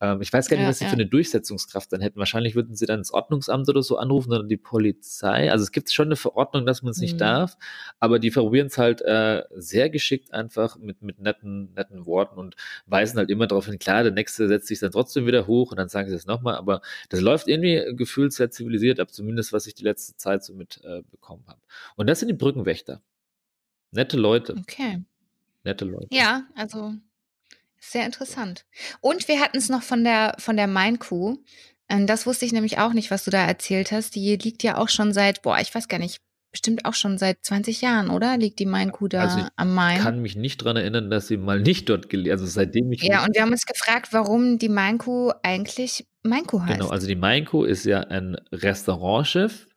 ähm, 0.00 0.20
ich 0.20 0.32
weiß 0.32 0.48
gar 0.48 0.56
nicht, 0.56 0.64
ja, 0.64 0.68
was 0.68 0.78
sie 0.78 0.84
ja. 0.84 0.90
für 0.90 0.96
eine 0.96 1.06
Durchsetzungskraft 1.06 1.92
dann 1.92 2.00
hätten. 2.00 2.18
Wahrscheinlich 2.18 2.54
würden 2.54 2.76
sie 2.76 2.86
dann 2.86 3.00
das 3.00 3.12
Ordnungsamt 3.12 3.68
oder 3.68 3.82
so 3.82 3.98
anrufen 3.98 4.32
oder 4.32 4.44
die 4.44 4.56
Polizei. 4.56 5.50
Also 5.50 5.64
es 5.64 5.72
gibt 5.72 5.90
schon 5.90 6.08
eine 6.08 6.16
Verordnung, 6.16 6.66
dass 6.66 6.82
man 6.82 6.92
es 6.92 6.98
nicht 6.98 7.14
mhm. 7.14 7.18
darf, 7.18 7.56
aber 7.98 8.18
die 8.18 8.30
probieren 8.30 8.68
es 8.68 8.78
halt 8.78 9.02
äh, 9.02 9.42
sehr 9.54 9.90
geschickt 9.90 10.32
einfach 10.32 10.76
mit, 10.78 11.02
mit 11.02 11.18
netten, 11.18 11.72
netten 11.74 12.06
Worten 12.06 12.38
und 12.38 12.54
weisen 12.86 13.18
halt 13.18 13.30
immer 13.30 13.46
darauf 13.46 13.66
hin, 13.66 13.78
klar, 13.78 14.02
der 14.02 14.12
nächste 14.12 14.46
setzt 14.48 14.68
sich 14.68 14.78
dann 14.78 14.92
trotzdem 14.92 15.26
wieder 15.26 15.46
hoch 15.46 15.72
und 15.72 15.78
dann 15.78 15.88
sagen 15.88 16.08
sie 16.08 16.16
es 16.16 16.26
nochmal, 16.26 16.56
aber 16.56 16.80
das 17.08 17.20
läuft 17.20 17.48
irgendwie 17.48 17.96
gefühlt 17.96 18.32
sehr 18.32 18.50
zivilisiert 18.50 19.00
ab, 19.00 19.10
zumindest 19.10 19.52
was 19.52 19.66
ich 19.66 19.74
die 19.74 19.84
letzte 19.84 20.16
Zeit 20.16 20.44
so 20.44 20.54
mitbekommen 20.54 21.44
äh, 21.46 21.50
habe. 21.50 21.60
Und 21.96 22.08
das 22.08 22.20
sind 22.20 22.28
die 22.28 22.34
Brückenwächter. 22.34 23.02
Nette 23.90 24.16
Leute. 24.16 24.54
Okay. 24.58 25.02
Nette 25.64 25.84
Leute. 25.84 26.08
Ja, 26.10 26.44
also 26.54 26.94
sehr 27.80 28.06
interessant. 28.06 28.64
Und 29.00 29.28
wir 29.28 29.40
hatten 29.40 29.58
es 29.58 29.68
noch 29.68 29.82
von 29.82 30.04
der, 30.04 30.34
von 30.38 30.56
der 30.56 30.66
Main-Kuh. 30.66 31.38
Ähm, 31.88 32.06
das 32.06 32.26
wusste 32.26 32.44
ich 32.44 32.52
nämlich 32.52 32.78
auch 32.78 32.92
nicht, 32.92 33.10
was 33.10 33.24
du 33.24 33.30
da 33.30 33.44
erzählt 33.44 33.92
hast. 33.92 34.14
Die 34.14 34.36
liegt 34.36 34.62
ja 34.62 34.76
auch 34.78 34.88
schon 34.88 35.12
seit, 35.12 35.42
boah, 35.42 35.58
ich 35.58 35.74
weiß 35.74 35.88
gar 35.88 35.98
nicht, 35.98 36.20
bestimmt 36.50 36.84
auch 36.84 36.94
schon 36.94 37.18
seit 37.18 37.44
20 37.44 37.82
Jahren, 37.82 38.10
oder? 38.10 38.36
Liegt 38.36 38.58
die 38.58 38.66
Main-Kuh 38.66 39.08
da 39.08 39.22
also 39.22 39.46
am 39.56 39.74
Main? 39.74 39.98
Ich 39.98 40.02
kann 40.02 40.22
mich 40.22 40.36
nicht 40.36 40.62
daran 40.62 40.76
erinnern, 40.76 41.10
dass 41.10 41.28
sie 41.28 41.36
mal 41.36 41.60
nicht 41.60 41.88
dort 41.88 42.08
gelebt 42.08 42.32
Also 42.32 42.46
seitdem 42.46 42.90
ich. 42.92 43.02
Ja, 43.02 43.24
und 43.24 43.34
wir 43.34 43.42
haben 43.42 43.52
uns 43.52 43.66
gefragt, 43.66 44.08
warum 44.12 44.58
die 44.58 44.68
Main-Kuh 44.68 45.32
eigentlich 45.42 46.06
Main-Kuh 46.22 46.62
heißt. 46.62 46.80
Genau, 46.80 46.90
also 46.90 47.06
die 47.06 47.16
Main-Kuh 47.16 47.64
ist 47.64 47.84
ja 47.84 48.00
ein 48.00 48.36
Restaurantschiff 48.52 49.68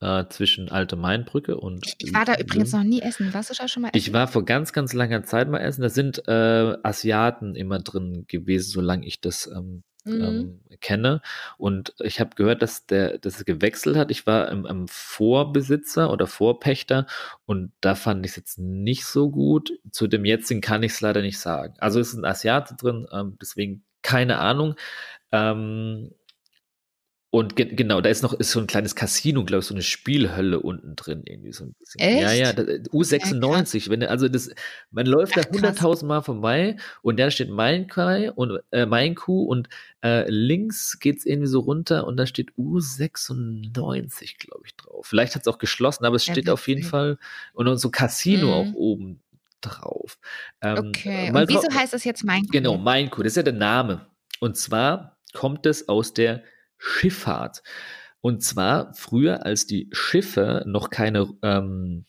äh, 0.00 0.24
zwischen 0.28 0.68
Alte 0.70 0.96
Mainbrücke 0.96 1.56
und. 1.56 1.94
Ich 1.98 2.12
war 2.12 2.24
da 2.24 2.36
übrigens 2.36 2.72
noch 2.72 2.82
nie 2.82 3.00
essen. 3.00 3.32
Warst 3.32 3.50
du 3.50 3.54
da 3.54 3.68
schon 3.68 3.82
mal 3.82 3.88
essen? 3.88 3.98
Ich 3.98 4.12
war 4.12 4.28
vor 4.28 4.44
ganz, 4.44 4.72
ganz 4.72 4.92
langer 4.92 5.22
Zeit 5.22 5.48
mal 5.48 5.58
essen. 5.58 5.82
Da 5.82 5.88
sind 5.88 6.26
äh, 6.28 6.76
Asiaten 6.82 7.54
immer 7.54 7.78
drin 7.78 8.24
gewesen, 8.28 8.70
solange 8.70 9.06
ich 9.06 9.20
das 9.20 9.46
ähm, 9.46 9.82
mhm. 10.06 10.22
ähm, 10.22 10.60
kenne. 10.80 11.20
Und 11.58 11.94
ich 12.00 12.20
habe 12.20 12.36
gehört, 12.36 12.62
dass 12.62 12.86
der, 12.86 13.18
dass 13.18 13.38
es 13.38 13.44
gewechselt 13.44 13.96
hat. 13.96 14.10
Ich 14.10 14.26
war 14.26 14.50
im, 14.50 14.66
im 14.66 14.88
Vorbesitzer 14.88 16.10
oder 16.10 16.26
Vorpächter 16.26 17.06
und 17.44 17.72
da 17.80 17.94
fand 17.94 18.24
ich 18.24 18.32
es 18.32 18.36
jetzt 18.36 18.58
nicht 18.58 19.04
so 19.04 19.30
gut. 19.30 19.72
Zu 19.90 20.06
dem 20.06 20.24
jetzigen 20.24 20.60
kann 20.60 20.82
ich 20.82 20.92
es 20.92 21.00
leider 21.00 21.22
nicht 21.22 21.38
sagen. 21.38 21.74
Also 21.78 22.00
es 22.00 22.08
ist 22.08 22.18
ein 22.18 22.24
Asiate 22.24 22.74
drin, 22.76 23.06
ähm, 23.12 23.36
deswegen 23.40 23.84
keine 24.02 24.38
Ahnung. 24.38 24.76
Ähm, 25.32 26.12
und 27.30 27.56
ge 27.56 27.74
genau, 27.74 28.00
da 28.00 28.08
ist 28.08 28.22
noch 28.22 28.32
ist 28.32 28.52
so 28.52 28.60
ein 28.60 28.66
kleines 28.66 28.94
Casino, 28.94 29.44
glaube 29.44 29.60
ich, 29.60 29.66
so 29.66 29.74
eine 29.74 29.82
Spielhölle 29.82 30.60
unten 30.60 30.94
drin 30.94 31.22
irgendwie 31.26 31.52
so 31.52 31.64
ein 31.64 31.74
bisschen. 31.78 32.00
Echt? 32.00 32.22
Ja, 32.22 32.32
ja, 32.32 32.50
U96, 32.50 33.84
ja, 33.84 33.90
wenn 33.90 34.02
also 34.04 34.28
das 34.28 34.50
man 34.90 35.06
läuft 35.06 35.36
Ach, 35.36 35.44
da 35.44 35.50
hunderttausend 35.50 36.08
Mal 36.08 36.22
vorbei 36.22 36.76
und 37.02 37.18
da 37.18 37.30
steht 37.30 37.50
mein 37.50 37.88
Kai 37.88 38.30
und 38.32 38.60
äh, 38.70 38.86
mein 38.86 39.16
Kuh 39.16 39.42
und 39.42 39.68
äh, 40.02 40.30
links 40.30 40.98
es 41.04 41.26
irgendwie 41.26 41.48
so 41.48 41.60
runter 41.60 42.06
und 42.06 42.16
da 42.16 42.26
steht 42.26 42.52
U96, 42.52 44.38
glaube 44.38 44.62
ich, 44.64 44.76
drauf. 44.76 45.06
Vielleicht 45.06 45.34
hat 45.34 45.42
es 45.42 45.48
auch 45.48 45.58
geschlossen, 45.58 46.04
aber 46.04 46.16
es 46.16 46.24
steht 46.24 46.46
ja, 46.46 46.52
auf 46.52 46.68
jeden 46.68 46.84
Fall 46.84 47.18
und 47.54 47.76
so 47.76 47.90
Casino 47.90 48.46
mhm. 48.46 48.52
auch 48.52 48.74
oben 48.74 49.20
drauf. 49.60 50.18
Ähm, 50.60 50.88
okay, 50.88 51.30
und 51.30 51.48
wieso 51.48 51.68
heißt 51.74 51.92
das 51.92 52.04
jetzt 52.04 52.24
mein 52.24 52.42
Kuh? 52.42 52.52
Genau, 52.52 52.78
mein 52.78 53.10
Kuh, 53.10 53.22
das 53.22 53.32
ist 53.32 53.36
ja 53.36 53.42
der 53.42 53.52
Name. 53.52 54.06
Und 54.38 54.56
zwar 54.56 55.18
kommt 55.32 55.66
es 55.66 55.88
aus 55.88 56.14
der 56.14 56.42
Schifffahrt. 56.78 57.62
Und 58.20 58.42
zwar 58.42 58.92
früher, 58.94 59.46
als 59.46 59.66
die 59.66 59.88
Schiffe 59.92 60.64
noch 60.66 60.90
keine 60.90 61.28
ähm, 61.42 62.06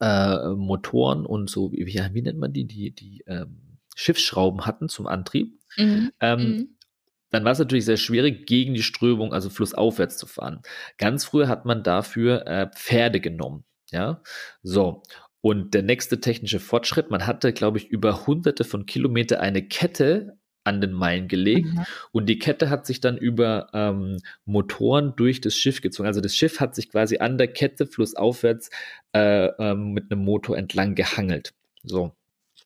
äh, 0.00 0.48
Motoren 0.50 1.26
und 1.26 1.50
so, 1.50 1.72
wie, 1.72 1.86
wie, 1.86 2.22
nennt 2.22 2.38
man 2.38 2.52
die, 2.52 2.66
die, 2.66 2.92
die 2.92 3.24
ähm, 3.26 3.78
Schiffsschrauben 3.94 4.66
hatten 4.66 4.88
zum 4.88 5.06
Antrieb. 5.06 5.58
Mhm. 5.76 6.12
Ähm, 6.20 6.40
mhm. 6.40 6.76
Dann 7.30 7.44
war 7.44 7.52
es 7.52 7.58
natürlich 7.58 7.84
sehr 7.84 7.96
schwierig, 7.96 8.46
gegen 8.46 8.74
die 8.74 8.82
Strömung, 8.82 9.32
also 9.32 9.50
flussaufwärts 9.50 10.16
zu 10.16 10.26
fahren. 10.26 10.62
Ganz 10.98 11.24
früher 11.24 11.48
hat 11.48 11.64
man 11.64 11.82
dafür 11.82 12.46
äh, 12.46 12.70
Pferde 12.74 13.20
genommen. 13.20 13.64
Ja, 13.90 14.22
so. 14.62 15.02
Und 15.40 15.74
der 15.74 15.82
nächste 15.82 16.20
technische 16.20 16.60
Fortschritt, 16.60 17.10
man 17.10 17.26
hatte, 17.26 17.52
glaube 17.52 17.78
ich, 17.78 17.88
über 17.88 18.26
hunderte 18.26 18.64
von 18.64 18.86
Kilometern 18.86 19.40
eine 19.40 19.66
Kette 19.66 20.38
an 20.64 20.80
den 20.80 20.92
Main 20.92 21.28
gelegt 21.28 21.72
mhm. 21.72 21.84
und 22.12 22.26
die 22.26 22.38
Kette 22.38 22.70
hat 22.70 22.86
sich 22.86 23.00
dann 23.00 23.16
über 23.16 23.68
ähm, 23.72 24.18
Motoren 24.44 25.14
durch 25.16 25.40
das 25.40 25.54
Schiff 25.54 25.80
gezogen. 25.80 26.06
Also 26.06 26.20
das 26.20 26.34
Schiff 26.34 26.60
hat 26.60 26.74
sich 26.74 26.90
quasi 26.90 27.18
an 27.18 27.38
der 27.38 27.48
Kette 27.48 27.86
flussaufwärts 27.86 28.70
äh, 29.12 29.46
ähm, 29.58 29.92
mit 29.92 30.10
einem 30.10 30.24
Motor 30.24 30.56
entlang 30.58 30.94
gehangelt. 30.94 31.52
So. 31.82 32.14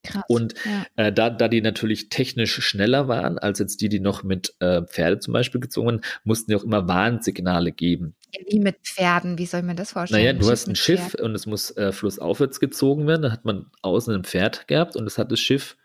Krass, 0.03 0.23
und 0.29 0.53
ja. 0.63 1.07
äh, 1.07 1.11
da, 1.11 1.29
da 1.29 1.49
die 1.49 1.61
natürlich 1.61 2.07
technisch 2.07 2.61
schneller 2.61 3.09
waren 3.09 3.37
als 3.37 3.59
jetzt 3.59 3.81
die, 3.81 3.89
die 3.89 3.99
noch 3.99 4.23
mit 4.23 4.55
äh, 4.59 4.81
Pferde 4.83 5.19
zum 5.19 5.33
Beispiel 5.33 5.59
gezogen 5.59 5.87
wurden, 5.87 6.01
mussten 6.23 6.51
die 6.51 6.55
auch 6.55 6.63
immer 6.63 6.87
Warnsignale 6.87 7.73
geben. 7.73 8.15
Wie 8.49 8.59
mit 8.59 8.77
Pferden, 8.83 9.37
wie 9.37 9.45
soll 9.45 9.63
man 9.63 9.75
das 9.75 9.91
vorstellen? 9.91 10.23
Naja, 10.23 10.33
du 10.33 10.49
hast 10.49 10.67
ein 10.67 10.75
Schiff 10.75 11.09
Pferd. 11.09 11.21
und 11.21 11.35
es 11.35 11.45
muss 11.45 11.75
äh, 11.75 11.91
flussaufwärts 11.91 12.61
gezogen 12.61 13.07
werden. 13.07 13.23
Da 13.23 13.31
hat 13.31 13.43
man 13.43 13.65
außen 13.81 14.13
ein 14.13 14.23
Pferd 14.23 14.69
gehabt 14.69 14.95
und 14.95 15.05
es 15.05 15.17
hat 15.17 15.31
das 15.33 15.39
Schiff 15.41 15.75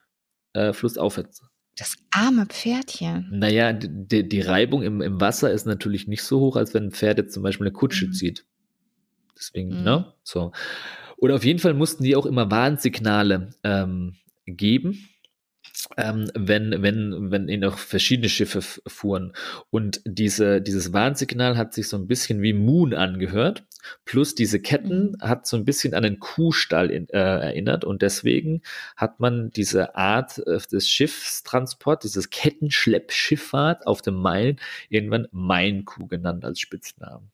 äh, 0.53 0.73
flussaufwärts. 0.73 1.43
Das 1.77 1.97
arme 2.11 2.47
Pferdchen. 2.47 3.29
Naja, 3.33 3.73
die, 3.73 4.29
die 4.29 4.41
Reibung 4.41 4.83
im, 4.83 5.01
im 5.01 5.21
Wasser 5.21 5.51
ist 5.51 5.67
natürlich 5.67 6.07
nicht 6.07 6.23
so 6.23 6.41
hoch, 6.41 6.57
als 6.57 6.73
wenn 6.73 6.85
ein 6.85 6.93
Pferd 6.93 7.19
jetzt 7.19 7.35
zum 7.35 7.43
Beispiel 7.43 7.67
eine 7.67 7.73
Kutsche 7.73 8.07
mhm. 8.07 8.13
zieht. 8.13 8.45
Deswegen, 9.37 9.79
mhm. 9.79 9.83
ne? 9.83 10.15
So. 10.23 10.53
Oder 11.17 11.35
auf 11.35 11.45
jeden 11.45 11.59
Fall 11.59 11.75
mussten 11.75 12.05
die 12.05 12.17
auch 12.17 12.27
immer 12.27 12.51
Warnsignale 12.51 13.51
ähm, 13.65 14.17
geben 14.47 15.09
ähm, 15.97 16.31
wenn, 16.35 16.83
wenn, 16.83 17.31
wenn 17.31 17.49
ihnen 17.49 17.65
auch 17.65 17.79
verschiedene 17.79 18.29
Schiffe 18.29 18.63
fuhren. 18.63 19.33
Und 19.71 20.01
diese, 20.05 20.61
dieses 20.61 20.93
Warnsignal 20.93 21.57
hat 21.57 21.75
sich 21.75 21.89
so 21.89 21.97
ein 21.97 22.07
bisschen 22.07 22.43
wie 22.43 22.53
Moon 22.53 22.95
angehört. 22.95 23.65
Plus 24.05 24.35
diese 24.35 24.61
Ketten 24.61 25.13
mhm. 25.13 25.21
hat 25.21 25.47
so 25.47 25.57
ein 25.57 25.65
bisschen 25.65 25.95
an 25.95 26.05
einen 26.05 26.21
Kuhstall 26.21 26.91
in, 26.91 27.09
äh, 27.11 27.19
erinnert. 27.19 27.85
Und 27.85 28.03
deswegen 28.03 28.63
hat 28.97 29.21
man 29.21 29.51
diese 29.51 29.97
Art 29.97 30.39
äh, 30.47 30.59
des 30.59 30.89
Schiffstransport, 30.89 32.05
dieses 32.05 32.31
Kettenschleppschifffahrt 32.31 33.87
auf 33.87 34.03
dem 34.03 34.15
Main 34.17 34.59
irgendwann 34.89 35.29
Mainkuh 35.33 36.07
genannt 36.07 36.45
als 36.45 36.61
Spitznamen. 36.61 37.31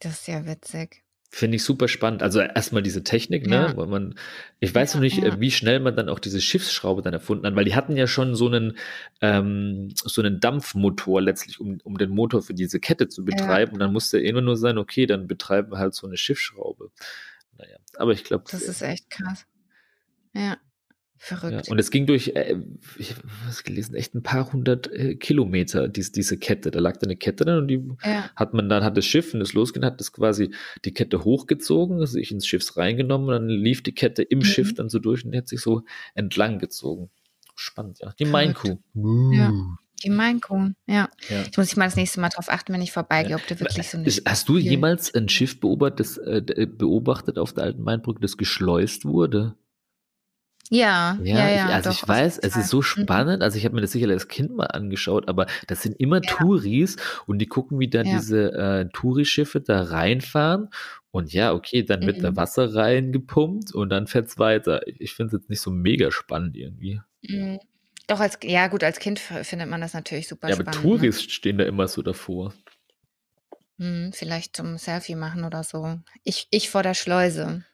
Das 0.00 0.20
ist 0.20 0.28
ja 0.28 0.46
witzig. 0.46 1.02
Finde 1.32 1.56
ich 1.56 1.64
super 1.64 1.86
spannend. 1.86 2.24
Also 2.24 2.40
erstmal 2.40 2.82
diese 2.82 3.04
Technik, 3.04 3.46
ne, 3.46 3.54
ja. 3.54 3.76
weil 3.76 3.86
man, 3.86 4.16
ich 4.58 4.74
weiß 4.74 4.94
ja, 4.94 4.96
noch 4.98 5.02
nicht, 5.02 5.18
ja. 5.18 5.38
wie 5.38 5.52
schnell 5.52 5.78
man 5.78 5.94
dann 5.94 6.08
auch 6.08 6.18
diese 6.18 6.40
Schiffsschraube 6.40 7.02
dann 7.02 7.12
erfunden 7.12 7.46
hat, 7.46 7.54
weil 7.54 7.64
die 7.64 7.76
hatten 7.76 7.96
ja 7.96 8.08
schon 8.08 8.34
so 8.34 8.48
einen, 8.48 8.76
ähm, 9.20 9.92
so 9.94 10.20
einen 10.20 10.40
Dampfmotor 10.40 11.22
letztlich, 11.22 11.60
um, 11.60 11.78
um 11.84 11.98
den 11.98 12.10
Motor 12.10 12.42
für 12.42 12.52
diese 12.52 12.80
Kette 12.80 13.08
zu 13.08 13.24
betreiben. 13.24 13.74
Und 13.74 13.78
dann 13.78 13.92
musste 13.92 14.18
immer 14.18 14.40
nur 14.40 14.56
sein, 14.56 14.76
okay, 14.76 15.06
dann 15.06 15.28
betreiben 15.28 15.70
wir 15.70 15.78
halt 15.78 15.94
so 15.94 16.08
eine 16.08 16.16
Schiffsschraube. 16.16 16.90
Naja, 17.56 17.76
aber 17.96 18.10
ich 18.10 18.24
glaube. 18.24 18.44
Das 18.50 18.62
ist 18.62 18.82
echt 18.82 19.08
krass. 19.08 19.46
Ja. 20.34 20.56
Verrückt. 21.22 21.66
Ja, 21.66 21.70
und 21.70 21.78
es 21.78 21.90
ging 21.90 22.06
durch, 22.06 22.28
äh, 22.28 22.56
ich 22.96 23.10
habe 23.10 23.20
was 23.44 23.62
gelesen, 23.62 23.94
echt 23.94 24.14
ein 24.14 24.22
paar 24.22 24.54
hundert 24.54 24.90
äh, 24.90 25.16
Kilometer, 25.16 25.86
dies, 25.86 26.12
diese 26.12 26.38
Kette. 26.38 26.70
Da 26.70 26.80
lag 26.80 26.96
da 26.96 27.04
eine 27.04 27.16
Kette 27.16 27.44
drin 27.44 27.58
und 27.58 27.68
die 27.68 27.86
ja. 28.02 28.30
hat 28.34 28.54
man 28.54 28.70
dann, 28.70 28.82
hat 28.82 28.96
das 28.96 29.04
Schiff, 29.04 29.34
und 29.34 29.40
das 29.40 29.52
losging, 29.52 29.84
hat 29.84 30.00
das 30.00 30.12
quasi 30.12 30.50
die 30.86 30.94
Kette 30.94 31.22
hochgezogen, 31.22 32.06
sich 32.06 32.32
ins 32.32 32.46
Schiff 32.46 32.74
reingenommen 32.74 33.28
und 33.28 33.34
dann 33.34 33.48
lief 33.50 33.82
die 33.82 33.92
Kette 33.92 34.22
im 34.22 34.38
mhm. 34.38 34.44
Schiff 34.44 34.74
dann 34.74 34.88
so 34.88 34.98
durch 34.98 35.22
und 35.22 35.32
die 35.32 35.38
hat 35.38 35.46
sich 35.46 35.60
so 35.60 35.82
entlang 36.14 36.58
gezogen. 36.58 37.10
Spannend, 37.54 37.98
ja. 38.00 38.14
Die 38.18 38.24
Mainkuh. 38.24 38.78
Ja. 39.34 39.52
Die 40.02 40.08
Mainkuh, 40.08 40.70
ja. 40.86 41.10
ja. 41.28 41.42
Ich 41.50 41.58
muss 41.58 41.66
mich 41.66 41.76
mal 41.76 41.84
das 41.84 41.96
nächste 41.96 42.20
Mal 42.22 42.30
drauf 42.30 42.48
achten, 42.48 42.72
wenn 42.72 42.80
ich 42.80 42.92
vorbeigehe, 42.92 43.36
ob 43.36 43.46
du 43.46 43.60
wirklich 43.60 43.90
so 43.90 43.98
eine. 43.98 44.06
Hast 44.24 44.48
du 44.48 44.56
jemals 44.56 45.14
ein 45.14 45.28
Schiff 45.28 45.60
beobachtet, 45.60 46.00
das, 46.00 46.16
äh, 46.16 46.66
beobachtet 46.66 47.36
auf 47.36 47.52
der 47.52 47.64
alten 47.64 47.82
Mainbrücke, 47.82 48.22
das 48.22 48.38
geschleust 48.38 49.04
wurde? 49.04 49.54
Ja, 50.72 51.18
ja, 51.24 51.48
ja. 51.48 51.66
ich, 51.66 51.74
also 51.74 51.90
doch, 51.90 51.96
ich 51.96 52.08
weiß, 52.08 52.38
es 52.38 52.56
ist 52.56 52.68
so 52.68 52.78
mhm. 52.78 52.82
spannend. 52.82 53.42
Also 53.42 53.58
ich 53.58 53.64
habe 53.64 53.74
mir 53.74 53.80
das 53.80 53.90
sicherlich 53.90 54.14
als 54.14 54.28
Kind 54.28 54.54
mal 54.54 54.66
angeschaut, 54.66 55.28
aber 55.28 55.46
das 55.66 55.82
sind 55.82 55.98
immer 55.98 56.22
ja. 56.22 56.30
Touris 56.30 56.96
und 57.26 57.40
die 57.40 57.46
gucken, 57.46 57.80
wie 57.80 57.88
dann 57.88 58.06
ja. 58.06 58.16
diese 58.16 58.52
äh, 58.52 58.88
Tourischiffe 58.92 59.60
da 59.60 59.82
reinfahren. 59.82 60.68
Und 61.10 61.32
ja, 61.32 61.52
okay, 61.52 61.82
dann 61.82 62.06
wird 62.06 62.18
mhm. 62.18 62.22
da 62.22 62.36
Wasser 62.36 62.72
reingepumpt 62.72 63.74
und 63.74 63.88
dann 63.90 64.06
fährt 64.06 64.28
es 64.28 64.38
weiter. 64.38 64.80
Ich 64.86 65.14
finde 65.14 65.34
es 65.34 65.42
jetzt 65.42 65.50
nicht 65.50 65.60
so 65.60 65.72
mega 65.72 66.12
spannend 66.12 66.56
irgendwie. 66.56 67.00
Mhm. 67.22 67.58
Doch, 68.06 68.20
als, 68.20 68.38
ja 68.44 68.68
gut, 68.68 68.84
als 68.84 69.00
Kind 69.00 69.18
findet 69.18 69.68
man 69.68 69.80
das 69.80 69.92
natürlich 69.92 70.28
super 70.28 70.48
ja, 70.48 70.54
spannend. 70.54 70.74
Ja, 70.74 70.80
aber 70.80 70.88
Touris 70.88 71.16
ne? 71.16 71.30
stehen 71.30 71.58
da 71.58 71.64
immer 71.64 71.88
so 71.88 72.00
davor. 72.02 72.54
Hm, 73.78 74.12
vielleicht 74.12 74.54
zum 74.54 74.78
Selfie 74.78 75.16
machen 75.16 75.42
oder 75.42 75.64
so. 75.64 75.98
Ich, 76.22 76.46
ich 76.50 76.70
vor 76.70 76.84
der 76.84 76.94
Schleuse. 76.94 77.64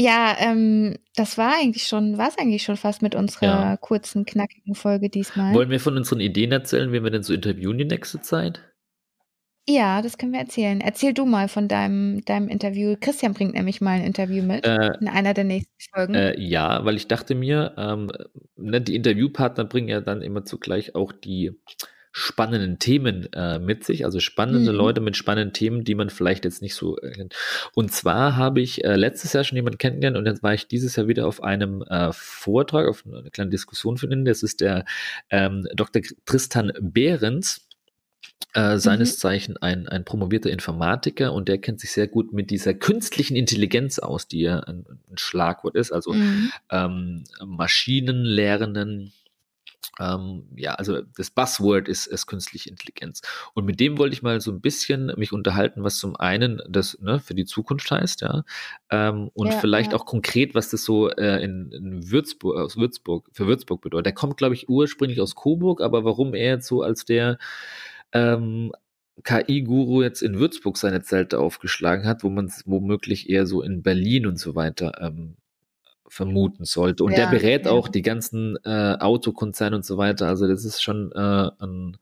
Ja, 0.00 0.36
ähm, 0.38 0.94
das 1.16 1.38
war 1.38 1.54
eigentlich 1.60 1.88
schon, 1.88 2.18
war 2.18 2.28
es 2.28 2.38
eigentlich 2.38 2.62
schon 2.62 2.76
fast 2.76 3.02
mit 3.02 3.16
unserer 3.16 3.46
ja. 3.46 3.76
kurzen, 3.76 4.24
knackigen 4.24 4.76
Folge 4.76 5.08
diesmal. 5.08 5.52
Wollen 5.54 5.70
wir 5.70 5.80
von 5.80 5.96
unseren 5.96 6.20
Ideen 6.20 6.52
erzählen, 6.52 6.92
wen 6.92 7.02
wir 7.02 7.10
denn 7.10 7.24
so 7.24 7.34
interviewen 7.34 7.78
die 7.78 7.84
nächste 7.84 8.20
Zeit? 8.20 8.62
Ja, 9.68 10.00
das 10.00 10.16
können 10.16 10.32
wir 10.32 10.38
erzählen. 10.38 10.80
Erzähl 10.80 11.14
du 11.14 11.26
mal 11.26 11.48
von 11.48 11.66
deinem, 11.66 12.24
deinem 12.24 12.48
Interview. 12.48 12.94
Christian 12.98 13.34
bringt 13.34 13.54
nämlich 13.54 13.80
mal 13.80 13.98
ein 13.98 14.04
Interview 14.04 14.44
mit 14.44 14.64
äh, 14.64 14.92
in 15.00 15.08
einer 15.08 15.34
der 15.34 15.44
nächsten 15.44 15.74
Folgen. 15.92 16.14
Äh, 16.14 16.40
ja, 16.40 16.84
weil 16.84 16.94
ich 16.94 17.08
dachte 17.08 17.34
mir, 17.34 17.74
ähm, 17.76 18.08
ne, 18.54 18.80
die 18.80 18.94
Interviewpartner 18.94 19.64
bringen 19.64 19.88
ja 19.88 20.00
dann 20.00 20.22
immer 20.22 20.44
zugleich 20.44 20.94
auch 20.94 21.10
die 21.10 21.60
spannenden 22.12 22.78
Themen 22.78 23.32
äh, 23.32 23.58
mit 23.58 23.84
sich, 23.84 24.04
also 24.04 24.20
spannende 24.20 24.72
mhm. 24.72 24.78
Leute 24.78 25.00
mit 25.00 25.16
spannenden 25.16 25.52
Themen, 25.52 25.84
die 25.84 25.94
man 25.94 26.10
vielleicht 26.10 26.44
jetzt 26.44 26.62
nicht 26.62 26.74
so 26.74 26.98
äh, 26.98 27.12
kennt. 27.12 27.34
Und 27.74 27.92
zwar 27.92 28.36
habe 28.36 28.60
ich 28.60 28.84
äh, 28.84 28.96
letztes 28.96 29.32
Jahr 29.32 29.44
schon 29.44 29.56
jemanden 29.56 29.78
kennengelernt 29.78 30.16
und 30.16 30.26
jetzt 30.26 30.42
war 30.42 30.54
ich 30.54 30.68
dieses 30.68 30.96
Jahr 30.96 31.08
wieder 31.08 31.26
auf 31.26 31.42
einem 31.42 31.82
äh, 31.82 32.10
Vortrag, 32.12 32.88
auf 32.88 33.04
eine 33.06 33.30
kleine 33.30 33.50
Diskussion 33.50 33.98
von 33.98 34.10
Ihnen. 34.10 34.24
Das 34.24 34.42
ist 34.42 34.60
der 34.60 34.84
ähm, 35.30 35.66
Dr. 35.74 36.02
Tristan 36.24 36.72
Behrens. 36.80 37.64
Äh, 38.54 38.78
seines 38.78 39.16
mhm. 39.16 39.18
Zeichen 39.18 39.56
ein, 39.58 39.88
ein 39.88 40.04
promovierter 40.04 40.48
Informatiker 40.48 41.34
und 41.34 41.48
der 41.48 41.58
kennt 41.58 41.80
sich 41.80 41.92
sehr 41.92 42.08
gut 42.08 42.32
mit 42.32 42.50
dieser 42.50 42.72
künstlichen 42.72 43.36
Intelligenz 43.36 43.98
aus, 43.98 44.26
die 44.26 44.40
ja 44.40 44.60
ein, 44.60 44.86
ein 45.10 45.18
Schlagwort 45.18 45.74
ist, 45.74 45.92
also 45.92 46.14
mhm. 46.14 46.50
ähm, 46.70 47.24
Maschinen 47.44 48.24
lernen, 48.24 49.12
ähm, 49.98 50.44
ja, 50.56 50.74
also 50.74 51.02
das 51.16 51.30
Buzzword 51.30 51.88
ist, 51.88 52.06
ist 52.06 52.26
künstliche 52.26 52.70
Intelligenz. 52.70 53.22
Und 53.54 53.64
mit 53.64 53.80
dem 53.80 53.98
wollte 53.98 54.14
ich 54.14 54.22
mal 54.22 54.40
so 54.40 54.50
ein 54.50 54.60
bisschen 54.60 55.12
mich 55.16 55.32
unterhalten, 55.32 55.84
was 55.84 55.98
zum 55.98 56.16
einen 56.16 56.62
das 56.68 56.98
ne, 57.00 57.20
für 57.20 57.34
die 57.34 57.44
Zukunft 57.44 57.90
heißt, 57.90 58.22
ja, 58.22 58.44
ähm, 58.90 59.30
und 59.34 59.48
ja, 59.48 59.58
vielleicht 59.58 59.92
ja. 59.92 59.98
auch 59.98 60.06
konkret, 60.06 60.54
was 60.54 60.70
das 60.70 60.84
so 60.84 61.10
äh, 61.10 61.42
in, 61.42 61.72
in, 61.72 62.10
Würzburg, 62.10 62.56
aus 62.58 62.76
Würzburg, 62.76 63.28
für 63.32 63.46
Würzburg 63.46 63.80
bedeutet. 63.80 64.06
Der 64.06 64.14
kommt, 64.14 64.36
glaube 64.36 64.54
ich, 64.54 64.68
ursprünglich 64.68 65.20
aus 65.20 65.34
Coburg, 65.34 65.80
aber 65.80 66.04
warum 66.04 66.34
er 66.34 66.54
jetzt 66.54 66.66
so 66.66 66.82
als 66.82 67.04
der 67.04 67.38
ähm, 68.12 68.72
KI-Guru 69.24 70.02
jetzt 70.02 70.22
in 70.22 70.38
Würzburg 70.38 70.76
seine 70.76 71.02
Zelte 71.02 71.40
aufgeschlagen 71.40 72.06
hat, 72.06 72.22
wo 72.22 72.30
man 72.30 72.46
es 72.46 72.62
womöglich 72.66 73.28
eher 73.28 73.46
so 73.46 73.62
in 73.62 73.82
Berlin 73.82 74.26
und 74.26 74.38
so 74.38 74.54
weiter 74.54 74.92
ähm, 75.00 75.36
vermuten 76.08 76.64
sollte. 76.64 77.04
Und 77.04 77.12
ja, 77.12 77.18
der 77.18 77.26
berät 77.26 77.66
ja. 77.66 77.72
auch 77.72 77.88
die 77.88 78.02
ganzen 78.02 78.56
äh, 78.64 78.96
Autokonzerne 78.98 79.76
und 79.76 79.84
so 79.84 79.98
weiter. 79.98 80.28
Also 80.28 80.46
das 80.46 80.64
ist 80.64 80.82
schon 80.82 81.12
äh, 81.12 81.50
ein, 81.60 81.96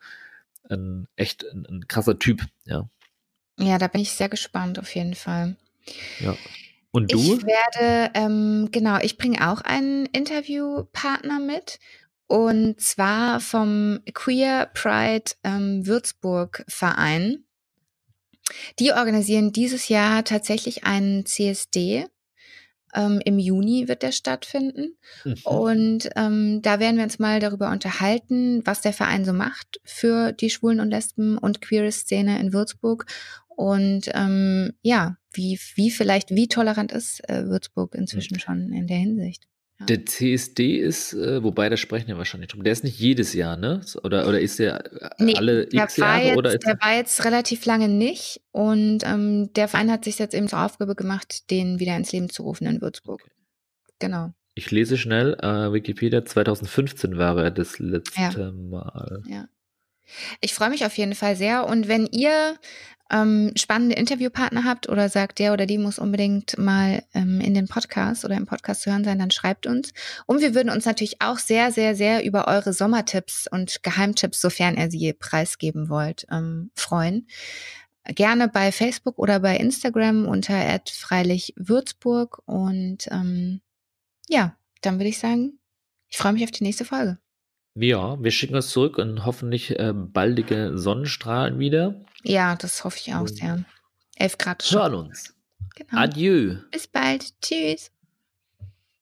ein 0.69 1.09
echt 1.17 1.45
ein, 1.45 1.67
ein, 1.69 1.89
krasser 1.89 2.19
Typ, 2.19 2.43
ja. 2.65 2.89
Ja, 3.59 3.79
da 3.79 3.89
bin 3.89 4.01
ich 4.01 4.13
sehr 4.13 4.29
gespannt 4.29 4.79
auf 4.79 4.95
jeden 4.95 5.15
Fall. 5.15 5.57
Ja. 6.21 6.37
Und 6.91 7.13
du? 7.13 7.19
Ich 7.19 7.45
werde, 7.45 8.11
ähm, 8.15 8.69
genau, 8.71 8.99
ich 9.01 9.19
bringe 9.19 9.51
auch 9.51 9.61
einen 9.61 10.07
Interviewpartner 10.07 11.41
mit. 11.41 11.79
Und 12.27 12.81
zwar 12.81 13.41
vom 13.41 14.01
Queer 14.13 14.71
Pride 14.75 15.33
ähm, 15.45 15.87
Würzburg 15.87 16.65
Verein. 16.69 17.45
Die 18.79 18.93
organisieren 18.93 19.53
dieses 19.53 19.89
Jahr 19.89 20.25
tatsächlich 20.25 20.85
einen 20.85 21.27
CSD 21.27 22.07
ähm, 22.97 23.21
Im 23.25 23.39
Juni 23.39 23.89
wird 23.89 24.03
der 24.03 24.13
stattfinden. 24.13 24.97
Mhm. 25.25 25.35
Und 25.45 26.09
ähm, 26.17 26.63
da 26.63 26.81
werden 26.81 26.97
wir 26.97 27.05
uns 27.05 27.19
mal 27.19 27.39
darüber 27.39 27.71
unterhalten, 27.71 28.63
was 28.65 28.81
der 28.81 28.93
Verein 28.93 29.25
so 29.25 29.33
macht 29.33 29.81
für 29.85 30.33
die 30.33 30.51
Schwulen 30.51 30.81
und 30.81 30.91
Lesben 30.91 31.39
und 31.39 31.61
queere 31.61 31.93
Szene 31.93 32.41
in 32.41 32.53
Würzburg. 32.53 33.07
Und 33.49 34.11
ähm, 34.15 34.73
ja, 34.83 35.17
wie, 35.33 35.59
wie 35.75 35.91
vielleicht, 35.91 36.31
wie 36.31 36.49
tolerant 36.49 36.93
ist 36.93 37.29
äh, 37.29 37.47
Würzburg 37.47 37.95
inzwischen 37.95 38.35
mhm. 38.35 38.41
schon 38.41 38.73
in 38.73 38.87
der 38.87 38.99
Hinsicht. 38.99 39.47
Der 39.79 40.07
CSD 40.07 40.79
ist, 40.79 41.13
äh, 41.13 41.43
wobei 41.43 41.69
da 41.69 41.77
sprechen 41.77 42.09
wir 42.09 42.17
wahrscheinlich 42.17 42.51
drum. 42.51 42.65
Der 42.65 42.73
ist 42.73 42.83
nicht 42.83 42.99
jedes 42.99 43.35
Jahr, 43.35 43.59
ne? 43.59 43.83
Oder, 44.03 44.27
oder 44.27 44.41
ist 44.41 44.59
der 44.59 44.87
äh, 45.03 45.11
nee, 45.19 45.35
alle 45.37 45.67
der 45.67 45.85
x 45.85 45.99
Jahre? 45.99 46.25
Jetzt, 46.25 46.37
oder 46.39 46.57
der 46.57 46.79
war 46.81 46.95
jetzt 46.95 47.25
relativ 47.27 47.67
lange 47.67 47.89
nicht. 47.89 48.41
Und 48.53 49.01
ähm, 49.05 49.53
der 49.53 49.69
Verein 49.69 49.91
hat 49.91 50.05
sich 50.05 50.19
jetzt 50.19 50.35
eben 50.35 50.49
zur 50.49 50.65
Aufgabe 50.65 50.95
gemacht, 50.95 51.51
den 51.51 51.79
wieder 51.79 51.95
ins 51.95 52.11
Leben 52.13 52.31
zu 52.31 52.43
rufen 52.45 52.67
in 52.67 52.81
Würzburg. 52.81 53.21
Okay. 53.23 53.33
Genau. 53.99 54.33
Ich 54.55 54.71
lese 54.71 54.97
schnell, 54.97 55.35
äh, 55.35 55.73
Wikipedia 55.73 56.25
2015 56.25 57.19
war 57.19 57.37
er 57.37 57.51
das 57.51 57.79
letzte 57.79 58.21
ja. 58.21 58.53
Mal. 58.53 59.23
Ja. 59.29 59.49
Ich 60.41 60.55
freue 60.55 60.71
mich 60.71 60.87
auf 60.87 60.97
jeden 60.97 61.15
Fall 61.15 61.37
sehr. 61.37 61.67
Und 61.67 61.89
wenn 61.89 62.07
ihr 62.07 62.57
ähm, 63.11 63.53
spannende 63.57 63.95
Interviewpartner 63.95 64.65
habt 64.65 64.89
oder 64.89 65.09
sagt, 65.09 65.39
der 65.39 65.53
oder 65.53 65.67
die 65.67 65.79
muss 65.79 65.99
unbedingt 65.99 66.59
mal 66.59 67.05
ähm, 67.15 67.41
in 67.41 67.55
den 67.55 67.69
Podcast 67.69 68.25
oder 68.25 68.37
im 68.37 68.47
Podcast 68.47 68.83
zu 68.83 68.91
hören 68.91 69.05
sein, 69.05 69.19
dann 69.19 69.31
schreibt 69.31 69.67
uns. 69.67 69.93
Und 70.27 70.41
wir 70.41 70.55
würden 70.55 70.71
uns 70.71 70.85
natürlich 70.85 71.21
auch 71.21 71.39
sehr, 71.39 71.71
sehr, 71.71 71.95
sehr 71.95 72.25
über 72.25 72.49
eure 72.49 72.73
Sommertipps 72.73 73.47
und 73.51 73.83
Geheimtipps, 73.83 74.41
sofern 74.41 74.77
ihr 74.77 74.91
sie 74.91 75.13
preisgeben 75.13 75.89
wollt, 75.89 76.27
ähm, 76.31 76.71
freuen. 76.75 77.29
Gerne 78.05 78.49
bei 78.49 78.71
Facebook 78.71 79.19
oder 79.19 79.41
bei 79.41 79.57
Instagram 79.57 80.27
unter 80.27 80.55
@freilichwürzburg 80.89 82.43
und 82.47 83.09
ähm, 83.11 83.61
ja, 84.29 84.57
dann 84.83 84.95
würde 84.99 85.09
ich 85.09 85.19
sagen, 85.19 85.59
ich 86.09 86.19
freue 86.19 86.33
mich 86.33 86.45
auf 86.45 86.53
die 86.53 86.65
nächste 86.65 86.85
Folge. 86.85 87.19
Ja, 87.79 88.23
wir 88.23 88.31
schicken 88.31 88.57
es 88.57 88.71
zurück 88.71 88.97
und 88.97 89.27
hoffentlich 89.27 89.79
äh, 89.79 89.93
baldige 89.95 90.79
Sonnenstrahlen 90.79 91.59
wieder. 91.59 92.05
Ja, 92.23 92.57
das 92.57 92.85
hoffe 92.85 92.99
ich 93.01 93.15
auch 93.15 93.29
sehr. 93.29 93.65
11 94.17 94.39
Grad. 94.39 94.71
Hören 94.71 94.95
uns. 94.95 95.35
Genau. 95.75 96.01
Adieu. 96.01 96.57
Bis 96.71 96.87
bald. 96.87 97.39
Tschüss. 97.43 97.91